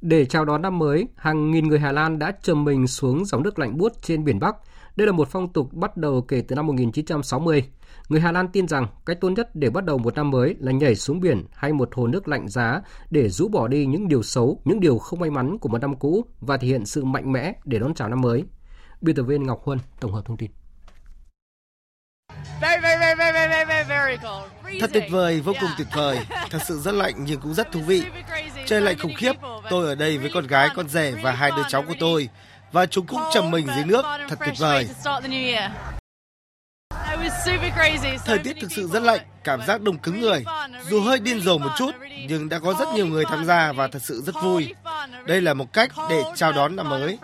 [0.00, 3.42] Để chào đón năm mới, hàng nghìn người Hà Lan đã trầm mình xuống dòng
[3.42, 4.56] nước lạnh buốt trên biển Bắc.
[4.96, 7.64] Đây là một phong tục bắt đầu kể từ năm 1960.
[8.08, 10.72] Người Hà Lan tin rằng cách tốt nhất để bắt đầu một năm mới là
[10.72, 14.22] nhảy xuống biển hay một hồ nước lạnh giá để rũ bỏ đi những điều
[14.22, 17.32] xấu, những điều không may mắn của một năm cũ và thể hiện sự mạnh
[17.32, 18.44] mẽ để đón chào năm mới.
[19.00, 20.50] Biên tập viên Ngọc Huân tổng hợp thông tin.
[24.80, 26.18] Thật tuyệt vời, vô cùng tuyệt vời.
[26.50, 28.02] Thật sự rất lạnh nhưng cũng rất thú vị.
[28.66, 29.32] Trời lạnh khủng khiếp.
[29.70, 32.28] Tôi ở đây với con gái, con rể và hai đứa cháu của tôi.
[32.72, 34.04] Và chúng cũng trầm mình dưới nước.
[34.28, 34.88] Thật tuyệt vời.
[38.24, 40.44] Thời tiết thực sự rất lạnh, cảm giác đông cứng người.
[40.90, 41.90] Dù hơi điên rồ một chút,
[42.28, 44.74] nhưng đã có rất nhiều người tham gia và thật sự rất vui.
[45.26, 47.18] Đây là một cách để chào đón năm mới.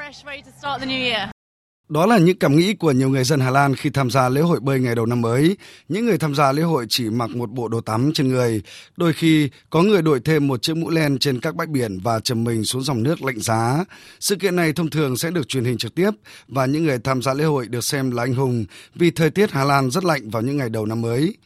[1.89, 4.41] Đó là những cảm nghĩ của nhiều người dân Hà Lan khi tham gia lễ
[4.41, 5.57] hội bơi ngày đầu năm mới.
[5.89, 8.63] Những người tham gia lễ hội chỉ mặc một bộ đồ tắm trên người.
[8.97, 12.21] Đôi khi có người đội thêm một chiếc mũ len trên các bãi biển và
[12.21, 13.85] chầm mình xuống dòng nước lạnh giá.
[14.21, 16.11] Sự kiện này thông thường sẽ được truyền hình trực tiếp
[16.49, 18.65] và những người tham gia lễ hội được xem là anh hùng
[18.95, 21.37] vì thời tiết Hà Lan rất lạnh vào những ngày đầu năm mới.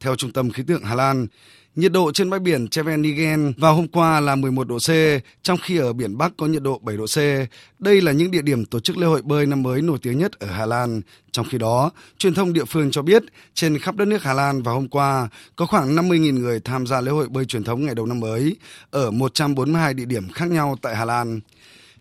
[0.00, 1.26] Theo Trung tâm Khí tượng Hà Lan,
[1.76, 4.90] Nhiệt độ trên bãi biển Chevenigen vào hôm qua là 11 độ C,
[5.42, 7.18] trong khi ở biển Bắc có nhiệt độ 7 độ C.
[7.78, 10.32] Đây là những địa điểm tổ chức lễ hội bơi năm mới nổi tiếng nhất
[10.38, 11.00] ở Hà Lan.
[11.32, 13.22] Trong khi đó, truyền thông địa phương cho biết
[13.54, 17.00] trên khắp đất nước Hà Lan vào hôm qua có khoảng 50.000 người tham gia
[17.00, 18.56] lễ hội bơi truyền thống ngày đầu năm mới
[18.90, 21.40] ở 142 địa điểm khác nhau tại Hà Lan.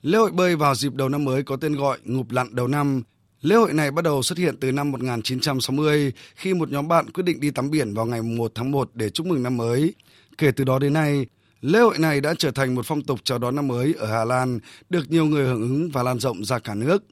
[0.01, 3.01] Lễ hội bơi vào dịp đầu năm mới có tên gọi Ngụp lặn đầu năm
[3.45, 7.23] Lễ hội này bắt đầu xuất hiện từ năm 1960 khi một nhóm bạn quyết
[7.23, 9.93] định đi tắm biển vào ngày 1 tháng 1 để chúc mừng năm mới.
[10.37, 11.25] Kể từ đó đến nay,
[11.61, 14.25] lễ hội này đã trở thành một phong tục chào đón năm mới ở Hà
[14.25, 17.03] Lan, được nhiều người hưởng ứng và lan rộng ra cả nước.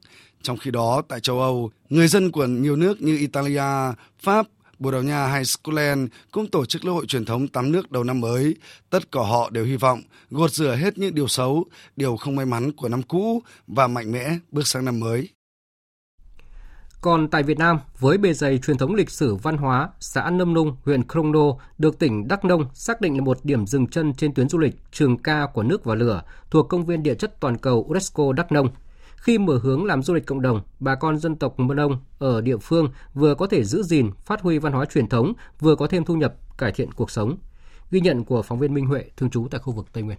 [0.42, 4.48] Trong khi đó, tại châu Âu, người dân của nhiều nước như Italia, Pháp,
[4.80, 8.04] Bồ Đào Nha hay Scotland cũng tổ chức lễ hội truyền thống tắm nước đầu
[8.04, 8.56] năm mới.
[8.90, 11.66] Tất cả họ đều hy vọng gột rửa hết những điều xấu,
[11.96, 15.30] điều không may mắn của năm cũ và mạnh mẽ bước sang năm mới.
[17.04, 20.54] Còn tại Việt Nam, với bề dày truyền thống lịch sử văn hóa, xã Nâm
[20.54, 24.14] Nung, huyện Krông Nô được tỉnh Đắk Nông xác định là một điểm dừng chân
[24.14, 27.39] trên tuyến du lịch Trường Ca của nước và lửa thuộc công viên địa chất
[27.39, 28.70] toàn cầu UNESCO Đắk Nông.
[29.16, 32.41] Khi mở hướng làm du lịch cộng đồng, bà con dân tộc Mơ Nông ở
[32.41, 35.88] địa phương vừa có thể giữ gìn, phát huy văn hóa truyền thống, vừa có
[35.88, 37.38] thêm thu nhập, cải thiện cuộc sống.
[37.91, 40.18] Ghi nhận của phóng viên Minh Huệ, thường trú tại khu vực Tây Nguyên.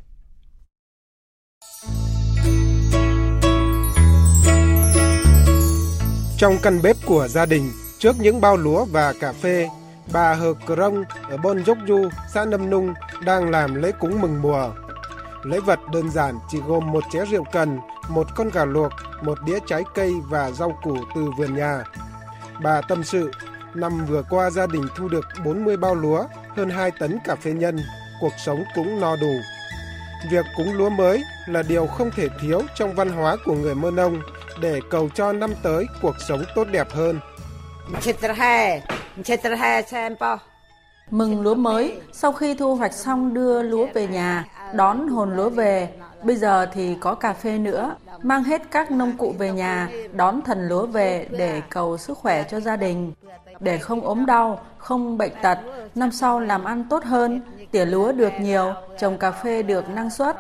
[6.39, 9.68] Trong căn bếp của gia đình, trước những bao lúa và cà phê,
[10.12, 14.43] bà Hờ Crong ở Bon Dốc Du, xã Nâm Nung đang làm lễ cúng mừng
[14.43, 14.70] mùa.
[15.43, 17.78] Lễ vật đơn giản chỉ gồm một chén rượu cần,
[18.09, 21.85] một con gà luộc, một đĩa trái cây và rau củ từ vườn nhà.
[22.62, 23.30] Bà tâm sự,
[23.74, 26.24] năm vừa qua gia đình thu được 40 bao lúa,
[26.57, 27.78] hơn 2 tấn cà phê nhân,
[28.20, 29.32] cuộc sống cũng no đủ.
[30.30, 33.91] Việc cúng lúa mới là điều không thể thiếu trong văn hóa của người Mơ
[33.91, 34.22] Nông
[34.61, 37.21] để cầu cho năm tới cuộc sống tốt đẹp hơn.
[41.11, 44.45] Mừng lúa mới, sau khi thu hoạch xong đưa lúa về nhà,
[44.75, 45.89] đón hồn lúa về.
[46.23, 50.43] Bây giờ thì có cà phê nữa, mang hết các nông cụ về nhà, đón
[50.43, 53.13] thần lúa về để cầu sức khỏe cho gia đình,
[53.61, 55.59] để không ốm đau, không bệnh tật,
[55.95, 57.41] năm sau làm ăn tốt hơn,
[57.71, 60.37] tỉa lúa được nhiều, trồng cà phê được năng suất.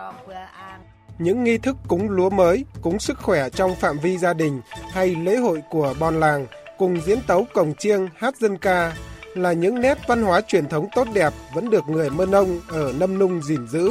[1.18, 4.60] Những nghi thức cúng lúa mới, cúng sức khỏe trong phạm vi gia đình
[4.92, 6.46] hay lễ hội của bon làng
[6.78, 8.92] cùng diễn tấu cổng chiêng, hát dân ca
[9.34, 12.92] là những nét văn hóa truyền thống tốt đẹp vẫn được người Mơ Nông ở
[12.98, 13.90] Nâm Nung gìn giữ.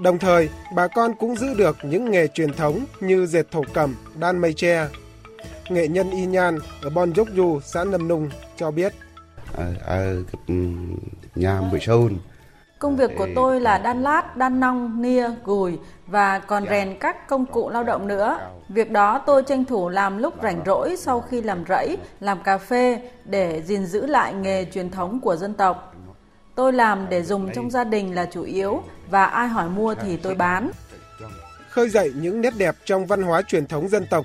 [0.00, 3.96] Đồng thời, bà con cũng giữ được những nghề truyền thống như dệt thổ cẩm,
[4.18, 4.88] đan mây tre.
[5.68, 8.94] Nghệ nhân Y Nhan ở Bon Dốc Du, xã Nâm Nung cho biết.
[9.52, 10.22] Ở, ở
[11.34, 12.18] nhà Bụi Sơn,
[12.78, 17.28] Công việc của tôi là đan lát, đan nong, nia, gùi và còn rèn các
[17.28, 18.38] công cụ lao động nữa.
[18.68, 22.58] Việc đó tôi tranh thủ làm lúc rảnh rỗi sau khi làm rẫy, làm cà
[22.58, 25.94] phê để gìn giữ lại nghề truyền thống của dân tộc.
[26.54, 30.16] Tôi làm để dùng trong gia đình là chủ yếu và ai hỏi mua thì
[30.16, 30.70] tôi bán.
[31.68, 34.24] Khơi dậy những nét đẹp trong văn hóa truyền thống dân tộc.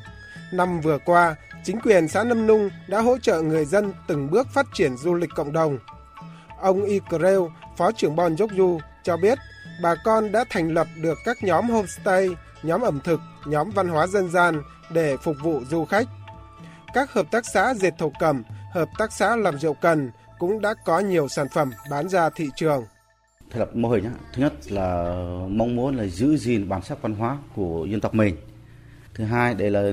[0.54, 4.48] Năm vừa qua, chính quyền xã Nâm Nung đã hỗ trợ người dân từng bước
[4.54, 5.78] phát triển du lịch cộng đồng.
[6.62, 9.40] Ông Y Creu, Phó trưởng Bon Du cho biết,
[9.82, 12.30] bà con đã thành lập được các nhóm homestay,
[12.64, 14.62] nhóm ẩm thực, nhóm văn hóa dân gian
[14.92, 16.08] để phục vụ du khách.
[16.94, 20.74] Các hợp tác xã dệt thổ cẩm, hợp tác xã làm rượu cần cũng đã
[20.86, 22.84] có nhiều sản phẩm bán ra thị trường.
[23.50, 24.12] Thành lập mô hình nhá.
[24.34, 25.04] thứ nhất là
[25.48, 28.36] mong muốn là giữ gìn bản sắc văn hóa của dân tộc mình.
[29.14, 29.92] Thứ hai đây là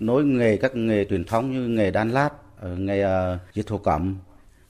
[0.00, 2.30] nối nghề các nghề truyền thống như nghề đan lát,
[2.60, 4.16] ờ, nghề ờ, dệt thổ cẩm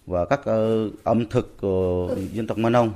[0.07, 2.89] và các ờ, ẩm thực của dân tộc Mân Âu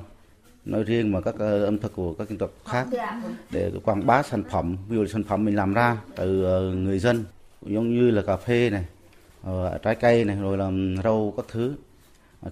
[0.64, 2.86] nói riêng mà các uh, ẩm thực của các dân tộc khác
[3.50, 6.98] để quảng bá sản phẩm ví dụ sản phẩm mình làm ra từ uh, người
[6.98, 7.24] dân
[7.62, 8.84] giống như là cà phê này
[9.50, 11.74] uh, trái cây này rồi làm rau các thứ.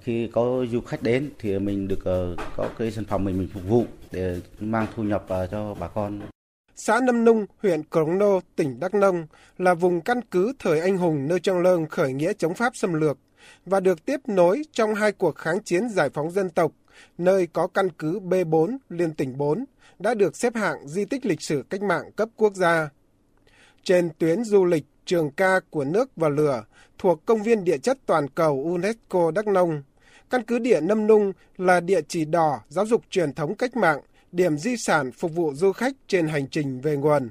[0.03, 1.99] Khi có du khách đến thì mình được
[2.57, 6.21] có cái sản phẩm mình mình phục vụ để mang thu nhập cho bà con.
[6.77, 9.27] Xã Nâm Nung, huyện Crong Nô, tỉnh Đắk Nông
[9.59, 12.95] là vùng căn cứ thời anh hùng nơi trong lơn khởi nghĩa chống Pháp xâm
[12.95, 13.19] lược
[13.67, 16.73] và được tiếp nối trong hai cuộc kháng chiến giải phóng dân tộc,
[17.19, 19.65] nơi có căn cứ B4 liên tỉnh 4
[19.99, 22.91] đã được xếp hạng di tích lịch sử cách mạng cấp quốc gia.
[23.85, 26.65] Trên tuyến du lịch Trường Ca của nước và lửa
[26.99, 29.83] thuộc Công viên Địa chất Toàn cầu UNESCO Đắk Nông,
[30.31, 34.01] căn cứ địa Nâm Nung là địa chỉ đỏ giáo dục truyền thống cách mạng,
[34.33, 37.31] điểm di sản phục vụ du khách trên hành trình về nguồn.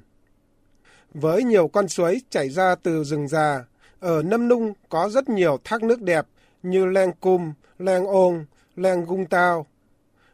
[1.14, 3.66] Với nhiều con suối chảy ra từ rừng già,
[4.00, 6.26] ở Nâm Nung có rất nhiều thác nước đẹp
[6.64, 8.46] như Leng Cum, Leng Ong,
[8.80, 9.66] Leng Gung Tao.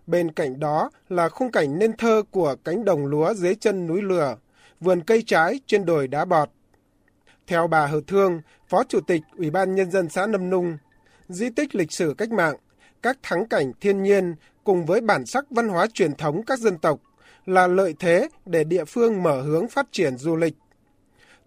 [0.07, 4.01] Bên cạnh đó là khung cảnh nên thơ của cánh đồng lúa dưới chân núi
[4.01, 4.37] lửa,
[4.79, 6.49] vườn cây trái trên đồi đá bọt.
[7.47, 10.77] Theo bà Hờ Thương, Phó Chủ tịch Ủy ban Nhân dân xã Nâm Nung,
[11.29, 12.55] di tích lịch sử cách mạng,
[13.01, 16.77] các thắng cảnh thiên nhiên cùng với bản sắc văn hóa truyền thống các dân
[16.77, 16.99] tộc
[17.45, 20.55] là lợi thế để địa phương mở hướng phát triển du lịch.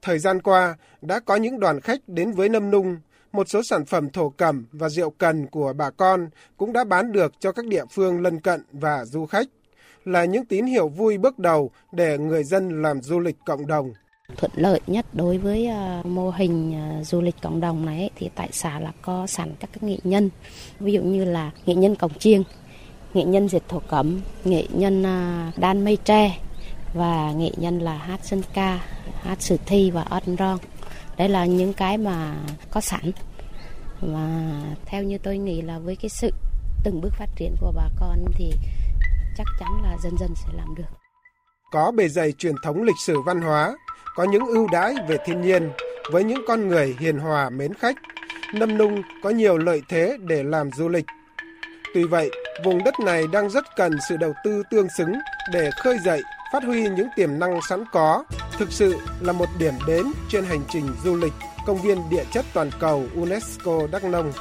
[0.02, 2.96] Thời gian qua, đã có những đoàn khách đến với Nâm Nung,
[3.32, 7.12] một số sản phẩm thổ cẩm và rượu cần của bà con cũng đã bán
[7.12, 9.48] được cho các địa phương lân cận và du khách,
[10.04, 13.92] là những tín hiệu vui bước đầu để người dân làm du lịch cộng đồng.
[14.36, 18.30] Thuận lợi nhất đối với ờ, mô hình ờ, du lịch cộng đồng này thì
[18.34, 20.30] tại xã là có sẵn các nghệ nhân,
[20.80, 22.44] ví dụ như là nghệ nhân cổng chiêng,
[23.14, 26.38] nghệ nhân dệt thổ cẩm, nghệ nhân ờ, đan mây tre
[26.94, 28.84] và nghệ nhân là hát dân ca,
[29.22, 30.58] hát sử thi và ân rong.
[31.18, 32.34] Đây là những cái mà
[32.70, 33.12] có sẵn
[34.00, 36.30] và theo như tôi nghĩ là với cái sự
[36.84, 38.52] từng bước phát triển của bà con thì
[39.36, 40.98] chắc chắn là dần dần sẽ làm được.
[41.70, 43.76] Có bề dày truyền thống lịch sử văn hóa,
[44.16, 45.70] có những ưu đãi về thiên nhiên
[46.12, 47.96] với những con người hiền hòa mến khách.
[48.54, 51.06] Nâm Nung có nhiều lợi thế để làm du lịch.
[51.94, 52.30] Tuy vậy,
[52.64, 55.12] vùng đất này đang rất cần sự đầu tư tương xứng
[55.52, 56.22] để khơi dậy
[56.52, 58.24] phát huy những tiềm năng sẵn có,
[58.58, 61.32] thực sự là một điểm đến trên hành trình du lịch
[61.66, 64.32] công viên địa chất toàn cầu UNESCO Đắk Nông.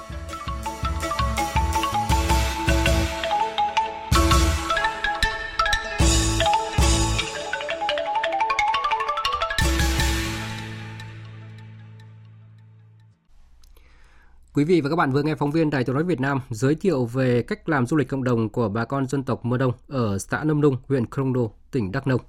[14.58, 16.76] Quý vị và các bạn vừa nghe phóng viên Đài Tiếng nói Việt Nam giới
[16.76, 19.72] thiệu về cách làm du lịch cộng đồng của bà con dân tộc Mơ Đông
[19.88, 22.22] ở xã Nâm Nung, huyện Krông Đô, tỉnh Đắk Nông.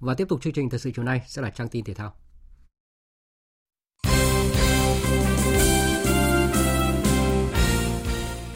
[0.00, 2.12] Và tiếp tục chương trình thời sự chiều nay sẽ là trang tin thể thao.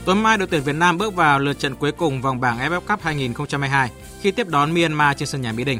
[0.04, 2.80] Tối mai đội tuyển Việt Nam bước vào lượt trận cuối cùng vòng bảng AFF
[2.80, 3.90] Cup 2022
[4.20, 5.78] khi tiếp đón Myanmar trên sân nhà Mỹ Đình.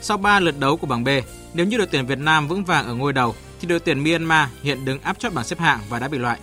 [0.00, 1.08] Sau 3 lượt đấu của bảng B,
[1.54, 4.48] nếu như đội tuyển Việt Nam vững vàng ở ngôi đầu thì đội tuyển Myanmar
[4.62, 6.38] hiện đứng áp chót bảng xếp hạng và đã bị loại.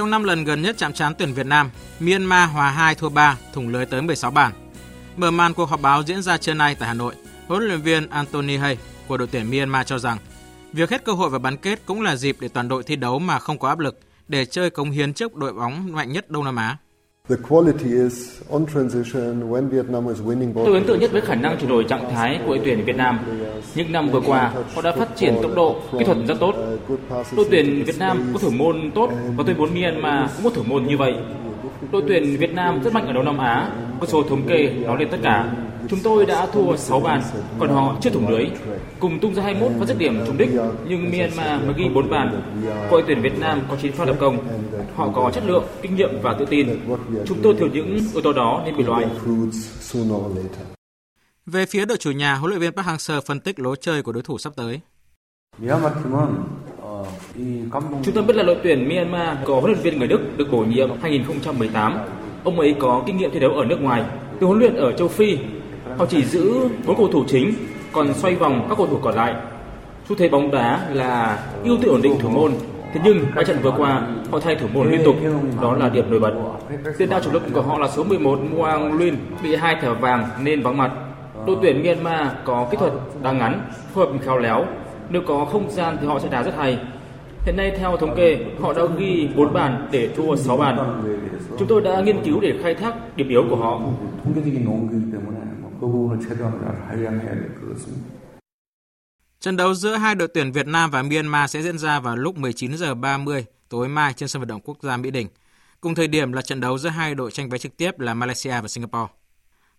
[0.00, 1.70] Trong 5 lần gần nhất chạm trán tuyển Việt Nam,
[2.00, 4.52] Myanmar hòa 2 thua 3, thủng lưới tới 16 bàn.
[5.16, 7.14] Mở màn cuộc họp báo diễn ra trưa nay tại Hà Nội,
[7.48, 8.78] huấn luyện viên Anthony Hay
[9.08, 10.18] của đội tuyển Myanmar cho rằng
[10.72, 13.18] việc hết cơ hội vào bán kết cũng là dịp để toàn đội thi đấu
[13.18, 16.44] mà không có áp lực để chơi cống hiến trước đội bóng mạnh nhất Đông
[16.44, 16.76] Nam Á.
[20.66, 22.96] Tôi ấn tượng nhất với khả năng chuyển đổi trạng thái của đội tuyển Việt
[22.96, 23.18] Nam.
[23.74, 26.54] Những năm vừa qua, họ đã phát triển tốc độ, kỹ thuật rất tốt.
[27.36, 30.62] Đội tuyển Việt Nam có thủ môn tốt và tôi muốn Myanmar cũng có thủ
[30.66, 31.14] môn như vậy.
[31.92, 33.70] Đội tuyển Việt Nam rất mạnh ở Đông Nam Á,
[34.00, 35.50] con số thống kê nói lên tất cả.
[35.90, 37.22] Chúng tôi đã thua 6 bàn,
[37.58, 38.46] còn họ chưa thủng lưới.
[39.00, 40.48] Cùng tung ra 21 và dứt điểm trúng đích,
[40.88, 42.42] nhưng Myanmar mới ghi 4 bàn.
[42.90, 44.38] Đội tuyển Việt Nam có 9 pha lập công.
[44.94, 46.80] Họ có chất lượng, kinh nghiệm và tự tin.
[47.26, 49.06] Chúng tôi thiếu những yếu tố đó nên bị loại.
[51.46, 54.12] Về phía đội chủ nhà, huấn luyện viên Park Hang-seo phân tích lối chơi của
[54.12, 54.80] đối thủ sắp tới.
[58.04, 60.58] Chúng ta biết là đội tuyển Myanmar có huấn luyện viên người Đức được bổ
[60.58, 61.98] nhiệm 2018.
[62.44, 64.04] Ông ấy có kinh nghiệm thi đấu ở nước ngoài,
[64.40, 65.38] từ huấn luyện ở châu Phi.
[66.00, 67.54] Họ chỉ giữ bốn cầu thủ chính,
[67.92, 69.34] còn xoay vòng các cầu thủ còn lại.
[70.08, 72.52] Xu thế bóng đá là ưu tiên ổn định thủ môn.
[72.92, 75.16] Thế nhưng ba trận vừa qua, họ thay thủ môn liên tục,
[75.62, 76.34] đó là điểm nổi bật.
[76.98, 80.28] Tiền đạo chủ lực của họ là số 11 Muang Luyên bị hai thẻ vàng
[80.42, 80.92] nên vắng mặt.
[81.46, 82.92] Đội tuyển Myanmar có kỹ thuật
[83.22, 83.62] đá ngắn,
[83.94, 84.64] phối hợp khéo léo.
[85.10, 86.78] Nếu có không gian thì họ sẽ đá rất hay.
[87.46, 91.02] Hiện nay theo thống kê, họ đã ghi 4 bàn để thua 6 bàn.
[91.58, 93.80] Chúng tôi đã nghiên cứu để khai thác điểm yếu của họ.
[99.40, 102.38] Trận đấu giữa hai đội tuyển Việt Nam và Myanmar sẽ diễn ra vào lúc
[102.38, 105.28] 19 giờ 30 tối mai trên sân vận động quốc gia Mỹ Đình.
[105.80, 108.60] Cùng thời điểm là trận đấu giữa hai đội tranh vé trực tiếp là Malaysia
[108.60, 109.12] và Singapore.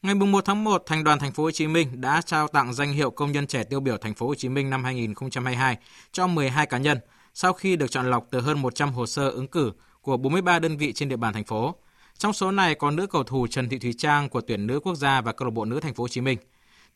[0.02, 2.94] Ngày 1 tháng 1, Thành đoàn Thành phố Hồ Chí Minh đã trao tặng danh
[2.94, 5.78] hiệu công nhân trẻ tiêu biểu Thành phố Hồ Chí Minh năm 2022
[6.12, 7.00] cho 12 cá nhân
[7.34, 9.72] sau khi được chọn lọc từ hơn 100 hồ sơ ứng cử
[10.02, 11.76] của 43 đơn vị trên địa bàn thành phố.
[12.22, 14.96] Trong số này có nữ cầu thủ Trần Thị Thùy Trang của tuyển nữ quốc
[14.96, 16.38] gia và câu lạc bộ nữ Thành phố Hồ Chí Minh.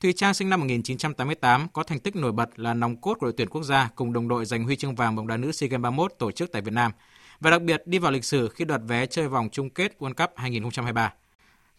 [0.02, 3.34] Thùy Trang sinh năm 1988 có thành tích nổi bật là nòng cốt của đội
[3.38, 5.84] tuyển quốc gia cùng đồng đội giành huy chương vàng bóng đá nữ SEA Games
[5.84, 6.92] 31 tổ chức tại Việt Nam
[7.40, 10.14] và đặc biệt đi vào lịch sử khi đoạt vé chơi vòng chung kết World
[10.14, 11.14] Cup 2023.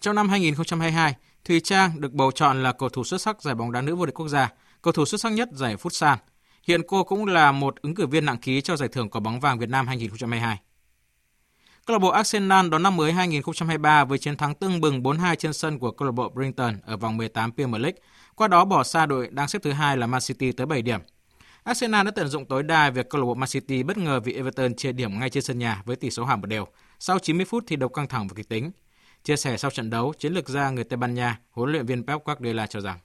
[0.01, 3.72] Trong năm 2022, Thùy Trang được bầu chọn là cầu thủ xuất sắc giải bóng
[3.72, 6.16] đá nữ vô địch quốc gia, cầu thủ xuất sắc nhất giải Futsal.
[6.62, 9.40] Hiện cô cũng là một ứng cử viên nặng ký cho giải thưởng quả bóng
[9.40, 10.59] vàng Việt Nam 2022.
[11.87, 15.53] Câu lạc bộ Arsenal đón năm mới 2023 với chiến thắng tưng bừng 4-2 trên
[15.53, 17.99] sân của câu lạc bộ Brighton ở vòng 18 Premier League,
[18.34, 21.01] qua đó bỏ xa đội đang xếp thứ hai là Man City tới 7 điểm.
[21.64, 24.32] Arsenal đã tận dụng tối đa việc câu lạc bộ Man City bất ngờ vì
[24.32, 26.66] Everton chia điểm ngay trên sân nhà với tỷ số hòa một đều
[26.99, 28.70] sau 90 phút thi đấu căng thẳng và kịch tính.
[29.24, 32.07] Chia sẻ sau trận đấu, chiến lược gia người Tây Ban Nha, huấn luyện viên
[32.07, 32.99] Pep Guardiola cho rằng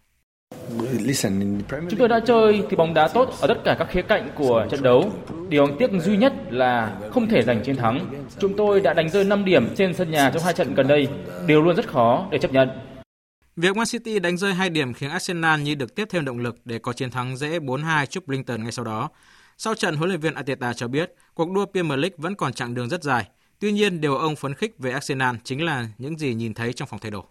[1.89, 4.67] Chúng tôi đã chơi thì bóng đá tốt ở tất cả các khía cạnh của
[4.71, 5.11] trận đấu.
[5.49, 8.25] Điều đáng tiếc duy nhất là không thể giành chiến thắng.
[8.39, 11.07] Chúng tôi đã đánh rơi 5 điểm trên sân nhà trong hai trận gần đây,
[11.47, 12.69] điều luôn rất khó để chấp nhận.
[13.55, 16.55] Việc Man City đánh rơi 2 điểm khiến Arsenal như được tiếp thêm động lực
[16.65, 19.09] để có chiến thắng dễ 4-2 trước Brighton ngay sau đó.
[19.57, 22.73] Sau trận, huấn luyện viên Arteta cho biết cuộc đua Premier League vẫn còn chặng
[22.73, 23.25] đường rất dài.
[23.59, 26.87] Tuy nhiên, điều ông phấn khích về Arsenal chính là những gì nhìn thấy trong
[26.87, 27.25] phòng thay đồ.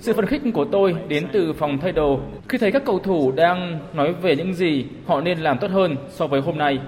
[0.00, 3.32] Sự phấn khích của tôi đến từ phòng thay đồ khi thấy các cầu thủ
[3.32, 6.78] đang nói về những gì họ nên làm tốt hơn so với hôm nay.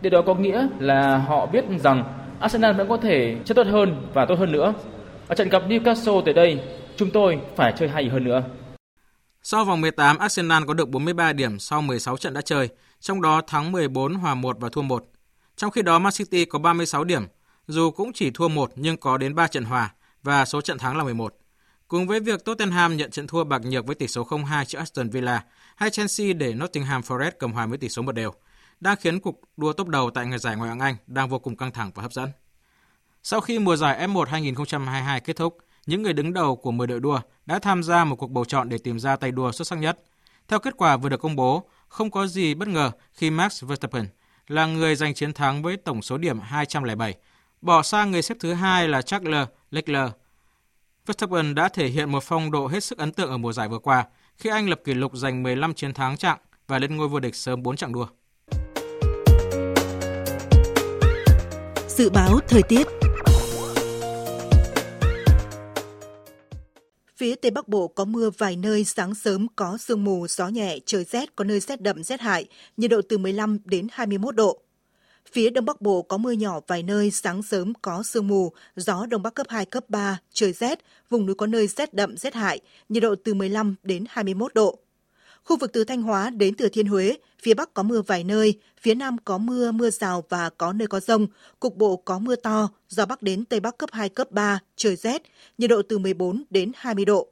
[0.00, 2.04] Điều đó có nghĩa là họ biết rằng
[2.40, 4.74] Arsenal vẫn có thể chơi tốt hơn và tốt hơn nữa.
[5.28, 6.60] Ở trận gặp Newcastle tới đây,
[6.96, 8.42] chúng tôi phải chơi hay hơn nữa.
[9.42, 12.68] Sau vòng 18, Arsenal có được 43 điểm sau 16 trận đã chơi,
[13.00, 15.04] trong đó thắng 14, hòa 1 và thua 1.
[15.56, 17.22] Trong khi đó Man City có 36 điểm,
[17.66, 19.90] dù cũng chỉ thua 1 nhưng có đến 3 trận hòa
[20.22, 21.34] và số trận thắng là 11.
[21.88, 25.08] Cùng với việc Tottenham nhận trận thua bạc nhược với tỷ số 0-2 trước Aston
[25.08, 25.44] Villa,
[25.76, 28.32] hay Chelsea để Nottingham Forest cầm hòa với tỷ số 1 đều,
[28.80, 31.56] đang khiến cuộc đua top đầu tại ngày giải Ngoại hạng Anh đang vô cùng
[31.56, 32.30] căng thẳng và hấp dẫn.
[33.22, 37.00] Sau khi mùa giải F1 2022 kết thúc, những người đứng đầu của 10 đội
[37.00, 39.76] đua đã tham gia một cuộc bầu chọn để tìm ra tay đua xuất sắc
[39.76, 39.98] nhất.
[40.48, 44.06] Theo kết quả vừa được công bố, không có gì bất ngờ khi Max Verstappen
[44.46, 47.14] là người giành chiến thắng với tổng số điểm 207,
[47.60, 50.12] bỏ sang người xếp thứ hai là Charles Leclerc.
[51.06, 53.78] Verstappen đã thể hiện một phong độ hết sức ấn tượng ở mùa giải vừa
[53.78, 54.06] qua
[54.36, 57.34] khi anh lập kỷ lục giành 15 chiến thắng chặng và lên ngôi vô địch
[57.34, 58.06] sớm 4 chặng đua.
[61.88, 62.86] Dự báo thời tiết
[67.16, 70.78] Phía Tây Bắc Bộ có mưa vài nơi, sáng sớm có sương mù, gió nhẹ,
[70.86, 72.46] trời rét, có nơi rét đậm rét hại,
[72.76, 74.60] nhiệt độ từ 15 đến 21 độ.
[75.32, 79.06] Phía Đông Bắc Bộ có mưa nhỏ vài nơi, sáng sớm có sương mù, gió
[79.06, 80.78] Đông Bắc cấp 2, cấp 3, trời rét,
[81.10, 84.78] vùng núi có nơi rét đậm rét hại, nhiệt độ từ 15 đến 21 độ.
[85.44, 88.58] Khu vực từ Thanh Hóa đến Thừa Thiên Huế, phía Bắc có mưa vài nơi,
[88.80, 91.26] phía Nam có mưa, mưa rào và có nơi có rông.
[91.60, 94.96] Cục bộ có mưa to, gió Bắc đến Tây Bắc cấp 2, cấp 3, trời
[94.96, 95.22] rét,
[95.58, 97.28] nhiệt độ từ 14 đến 20 độ.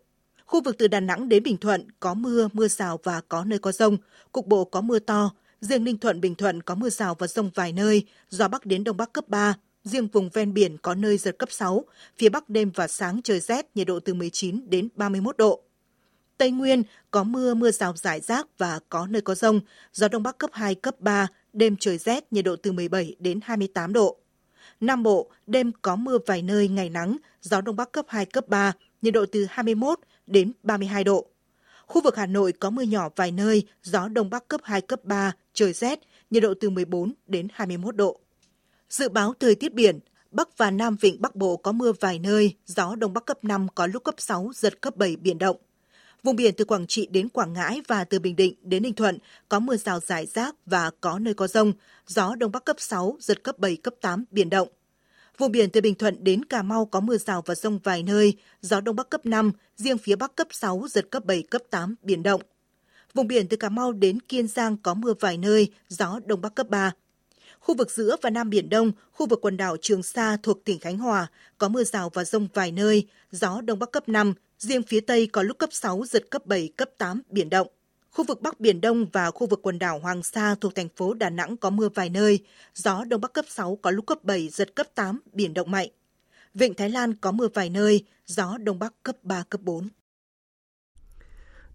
[0.46, 3.58] Khu vực từ Đà Nẵng đến Bình Thuận có mưa, mưa rào và có nơi
[3.58, 3.96] có rông.
[4.32, 5.30] Cục bộ có mưa to.
[5.60, 8.84] Riêng Ninh Thuận, Bình Thuận có mưa rào và rông vài nơi, gió Bắc đến
[8.84, 9.54] Đông Bắc cấp 3.
[9.84, 11.84] Riêng vùng ven biển có nơi giật cấp 6.
[12.18, 15.62] Phía Bắc đêm và sáng trời rét, nhiệt độ từ 19 đến 31 độ.
[16.38, 19.60] Tây Nguyên có mưa, mưa rào rải rác và có nơi có rông,
[19.92, 23.40] gió Đông Bắc cấp 2, cấp 3, đêm trời rét, nhiệt độ từ 17 đến
[23.42, 24.16] 28 độ.
[24.80, 28.48] Nam Bộ, đêm có mưa vài nơi, ngày nắng, gió Đông Bắc cấp 2, cấp
[28.48, 31.26] 3, nhiệt độ từ 21 đến 32 độ.
[31.86, 35.04] Khu vực Hà Nội có mưa nhỏ vài nơi, gió Đông Bắc cấp 2, cấp
[35.04, 36.00] 3, trời rét,
[36.30, 38.20] nhiệt độ từ 14 đến 21 độ.
[38.90, 39.98] Dự báo thời tiết biển,
[40.30, 43.66] Bắc và Nam Vịnh Bắc Bộ có mưa vài nơi, gió Đông Bắc cấp 5
[43.74, 45.56] có lúc cấp 6, giật cấp 7 biển động.
[46.22, 49.18] Vùng biển từ Quảng Trị đến Quảng Ngãi và từ Bình Định đến Ninh Thuận
[49.48, 51.72] có mưa rào rải rác và có nơi có rông,
[52.06, 54.68] gió Đông Bắc cấp 6, giật cấp 7, cấp 8, biển động.
[55.38, 58.36] Vùng biển từ Bình Thuận đến Cà Mau có mưa rào và rông vài nơi,
[58.60, 61.94] gió Đông Bắc cấp 5, riêng phía Bắc cấp 6, giật cấp 7, cấp 8,
[62.02, 62.42] biển động.
[63.16, 66.54] Vùng biển từ Cà Mau đến Kiên Giang có mưa vài nơi, gió Đông Bắc
[66.54, 66.92] cấp 3.
[67.58, 70.78] Khu vực giữa và Nam Biển Đông, khu vực quần đảo Trường Sa thuộc tỉnh
[70.78, 71.26] Khánh Hòa
[71.58, 75.26] có mưa rào và rông vài nơi, gió Đông Bắc cấp 5, riêng phía Tây
[75.26, 77.66] có lúc cấp 6, giật cấp 7, cấp 8, biển động.
[78.10, 81.14] Khu vực Bắc Biển Đông và khu vực quần đảo Hoàng Sa thuộc thành phố
[81.14, 82.38] Đà Nẵng có mưa vài nơi,
[82.74, 85.88] gió Đông Bắc cấp 6 có lúc cấp 7, giật cấp 8, biển động mạnh.
[86.54, 89.88] Vịnh Thái Lan có mưa vài nơi, gió Đông Bắc cấp 3, cấp 4.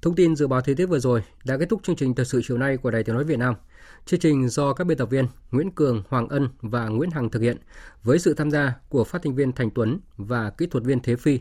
[0.02, 2.42] Thông tin dự báo thời tiết vừa rồi đã kết thúc chương trình thời sự
[2.44, 3.56] chiều nay của Đài Tiếng nói Việt Nam.
[4.06, 7.42] Chương trình do các biên tập viên Nguyễn Cường, Hoàng Ân và Nguyễn Hằng thực
[7.42, 7.58] hiện
[8.04, 11.16] với sự tham gia của phát thanh viên Thành Tuấn và kỹ thuật viên Thế
[11.16, 11.40] Phi.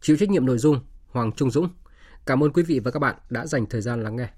[0.00, 1.68] Chịu trách nhiệm nội dung Hoàng Trung Dũng.
[2.26, 4.28] Cảm ơn quý vị và các bạn đã dành thời gian lắng nghe.